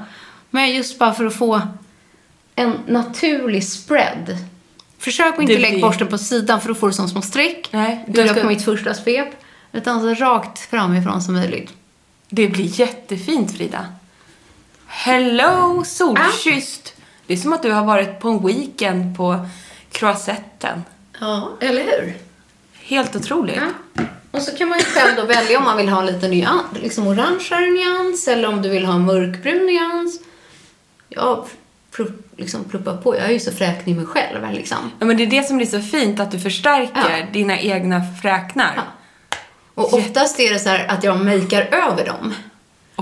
Men 0.50 0.76
just 0.76 1.00
bara 1.00 1.14
för 1.14 1.26
att 1.26 1.36
få 1.38 1.62
en 2.56 2.74
naturlig 2.88 3.64
spread 3.64 4.38
Försök 5.00 5.34
att 5.34 5.42
inte 5.42 5.54
Det 5.54 5.60
lägga 5.60 5.74
blir- 5.74 5.82
borsten 5.82 6.08
på 6.08 6.18
sidan 6.18 6.62
för 6.62 6.68
då 6.70 6.76
får 6.76 6.88
du 6.88 6.94
som 6.94 7.10
små 7.10 7.22
streck. 7.22 7.70
Nej, 7.72 8.06
Du 8.08 8.28
ska- 8.28 8.42
på 8.42 8.48
mitt 8.48 8.66
första 8.66 8.94
svep. 8.94 9.28
Utan 9.72 10.02
så 10.02 10.14
rakt 10.26 10.60
framifrån 10.60 11.22
som 11.22 11.34
möjligt. 11.34 11.74
Det 12.30 12.48
blir 12.48 12.80
jättefint 12.80 13.58
Frida. 13.58 13.86
Hello 14.92 15.84
solkysst. 15.86 16.94
Det 17.28 17.34
är 17.34 17.38
som 17.38 17.54
att 17.54 17.64
du 17.64 17.72
har 17.72 17.86
varit 17.86 18.20
på 18.20 18.30
en 18.30 18.46
weekend 18.48 19.18
på 19.18 19.46
Croisetten. 19.92 20.84
Ja, 21.20 21.50
eller 21.62 21.84
hur? 21.84 22.18
Helt 22.84 23.16
otroligt. 23.16 23.56
Ja. 23.96 24.04
Och 24.32 24.42
så 24.42 24.58
kan 24.58 24.70
man 24.70 24.78
ju 24.80 24.86
själv 24.86 25.16
då 25.16 25.26
välja 25.26 25.58
om 25.58 25.64
man 25.64 25.78
vill 25.78 25.90
ha 25.90 26.00
en 26.00 26.06
lite 26.06 26.28
nyans, 26.28 26.64
liksom 26.82 27.08
orangeare 27.08 27.66
nyans 27.72 28.28
eller 28.28 28.48
om 28.50 28.62
du 28.62 28.70
vill 28.70 28.86
ha 28.86 28.94
en 28.94 29.06
mörkbrun 29.06 29.66
nyans. 29.66 30.20
Jag 31.10 31.46
pr- 31.96 32.14
liksom 32.38 32.64
pluppar 32.64 32.98
på. 32.98 33.16
Jag 33.16 33.26
är 33.26 33.32
ju 33.32 33.40
så 33.40 33.52
fräknig 33.52 33.96
mig 33.96 34.06
själv 34.06 34.52
liksom. 34.54 34.92
Ja, 35.00 35.06
men 35.06 35.18
det 35.18 35.24
är 35.24 35.28
det 35.28 35.44
som 35.44 35.58
blir 35.58 35.68
så 35.68 35.82
fint, 35.82 36.20
att 36.20 36.32
du 36.32 36.40
förstärker 36.40 37.18
Ja. 37.20 37.26
dina 37.34 37.60
egna 37.60 38.02
fräknar. 38.22 38.74
Ja. 38.76 38.82
Och 39.76 39.94
oftast 39.94 40.40
är 40.40 40.54
det 40.54 40.60
så 40.60 40.70
här 40.70 40.88
att 40.88 41.04
jag 41.04 41.26
makear 41.26 41.62
över 41.72 42.06
dem. 42.06 42.36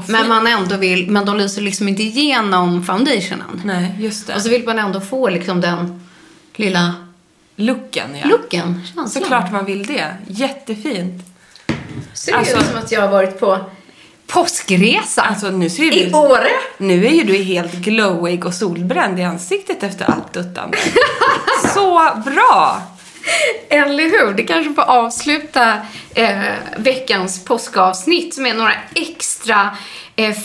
Men 0.08 0.28
man 0.30 0.48
ändå 0.48 0.78
vill, 0.78 1.12
men 1.12 1.26
de 1.26 1.38
lyser 1.38 1.62
liksom 1.62 1.88
inte 1.88 2.04
igenom 2.04 2.84
foundationen. 2.84 3.62
Nej, 3.66 3.96
just 4.00 4.28
det. 4.28 4.36
Och 4.36 4.42
så 4.42 4.50
vill 4.50 4.66
man 4.66 4.80
ändå 4.80 5.02
få 5.02 5.30
liksom 5.30 5.62
den 5.62 6.06
lilla 6.56 6.94
Looken, 7.56 8.16
ja. 8.22 8.28
looken, 8.28 8.82
känslan. 8.86 9.10
Såklart 9.10 9.52
man 9.52 9.66
vill 9.66 9.86
det. 9.86 10.16
Jättefint. 10.28 11.24
Ser 12.14 12.32
det 12.32 12.38
Alltså- 12.38 12.58
ut 12.58 12.66
som 12.66 12.78
att 12.80 12.92
jag 12.92 13.02
har 13.02 13.10
varit 13.10 13.40
på 13.40 13.60
påskresa 14.28 15.22
Alltså 15.22 15.50
nu 15.50 15.70
ser 15.70 15.94
i 15.98 16.10
du... 16.10 16.16
Åre. 16.18 16.50
Nu 16.78 17.06
är 17.06 17.12
ju 17.12 17.24
du 17.24 17.34
helt 17.44 17.74
glowig 17.74 18.46
och 18.46 18.54
solbränd 18.54 19.20
i 19.20 19.24
ansiktet 19.24 19.84
efter 19.84 20.06
allt 20.06 20.34
duttande. 20.34 20.78
Så 21.74 22.12
bra! 22.26 22.82
Eller 23.70 24.04
hur? 24.04 24.34
Det 24.34 24.44
kanske 24.44 24.74
får 24.74 24.82
avsluta 24.82 25.74
eh, 26.16 26.38
veckans 26.78 27.46
påskavsnitt 27.46 28.38
med 28.38 28.58
några 28.58 28.74
extra 28.96 29.78
eh, 30.16 30.36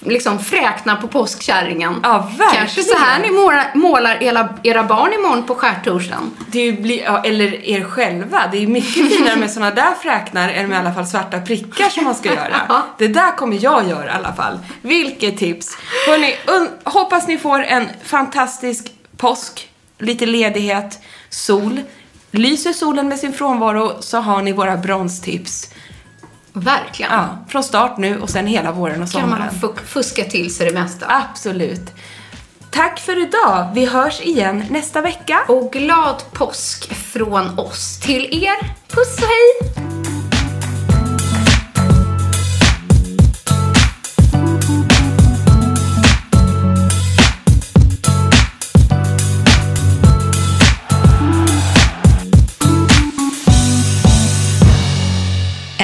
liksom 0.00 0.38
fräknar 0.38 0.96
på 0.96 1.08
påskkärringen. 1.08 2.00
Ja, 2.02 2.18
verkligen. 2.18 2.54
Kanske 2.54 2.82
så 2.82 2.98
här 2.98 3.18
ni 3.18 3.30
målar, 3.30 3.70
målar 3.74 4.22
era, 4.22 4.48
era 4.62 4.84
barn 4.84 5.12
imorgon 5.12 5.42
på 5.42 5.54
skärtorsdagen. 5.54 6.30
Det 6.46 6.72
blir, 6.72 7.02
ja, 7.02 7.22
eller 7.24 7.64
er 7.64 7.84
själva. 7.84 8.42
Det 8.52 8.62
är 8.62 8.66
mycket 8.66 9.08
finare 9.16 9.36
med 9.36 9.50
såna 9.50 9.70
där 9.70 9.94
fräknar 10.02 10.48
än 10.48 10.68
med 10.68 10.76
i 10.76 10.78
alla 10.78 10.94
fall 10.94 11.06
svarta 11.06 11.40
prickar 11.40 11.88
som 11.88 12.04
man 12.04 12.14
ska 12.14 12.28
göra. 12.34 12.82
Det 12.98 13.08
där 13.08 13.36
kommer 13.36 13.58
jag 13.64 13.88
göra 13.88 14.06
i 14.06 14.10
alla 14.10 14.32
fall. 14.32 14.58
Vilket 14.82 15.38
tips! 15.38 15.78
Hörrni, 16.06 16.36
hoppas 16.84 17.28
ni 17.28 17.38
får 17.38 17.62
en 17.62 17.88
fantastisk 18.04 18.92
påsk, 19.16 19.68
lite 19.98 20.26
ledighet, 20.26 20.98
sol. 21.30 21.80
Lyser 22.30 22.72
solen 22.72 23.08
med 23.08 23.18
sin 23.18 23.32
frånvaro 23.32 23.96
så 24.00 24.18
har 24.18 24.42
ni 24.42 24.52
våra 24.52 24.76
bronstips. 24.76 25.70
Verkligen. 26.52 27.12
Ja, 27.12 27.38
från 27.48 27.64
start 27.64 27.98
nu 27.98 28.20
och 28.20 28.30
sen 28.30 28.46
hela 28.46 28.72
våren 28.72 29.02
och 29.02 29.10
Kan 29.10 29.28
man 29.30 29.38
sommaren. 29.50 29.54
fu- 29.60 29.84
fuska 29.86 30.24
till 30.24 30.54
sig 30.54 30.66
det 30.72 30.74
mesta. 30.80 31.06
Absolut. 31.08 31.90
Tack 32.70 32.98
för 33.00 33.22
idag. 33.22 33.68
Vi 33.74 33.86
hörs 33.86 34.20
igen 34.20 34.64
nästa 34.70 35.00
vecka. 35.00 35.40
Och 35.48 35.72
glad 35.72 36.22
påsk 36.32 36.94
från 36.94 37.58
oss 37.58 38.00
till 38.00 38.44
er. 38.44 38.74
Puss 38.88 39.16
och 39.18 39.28
hej! 39.28 39.77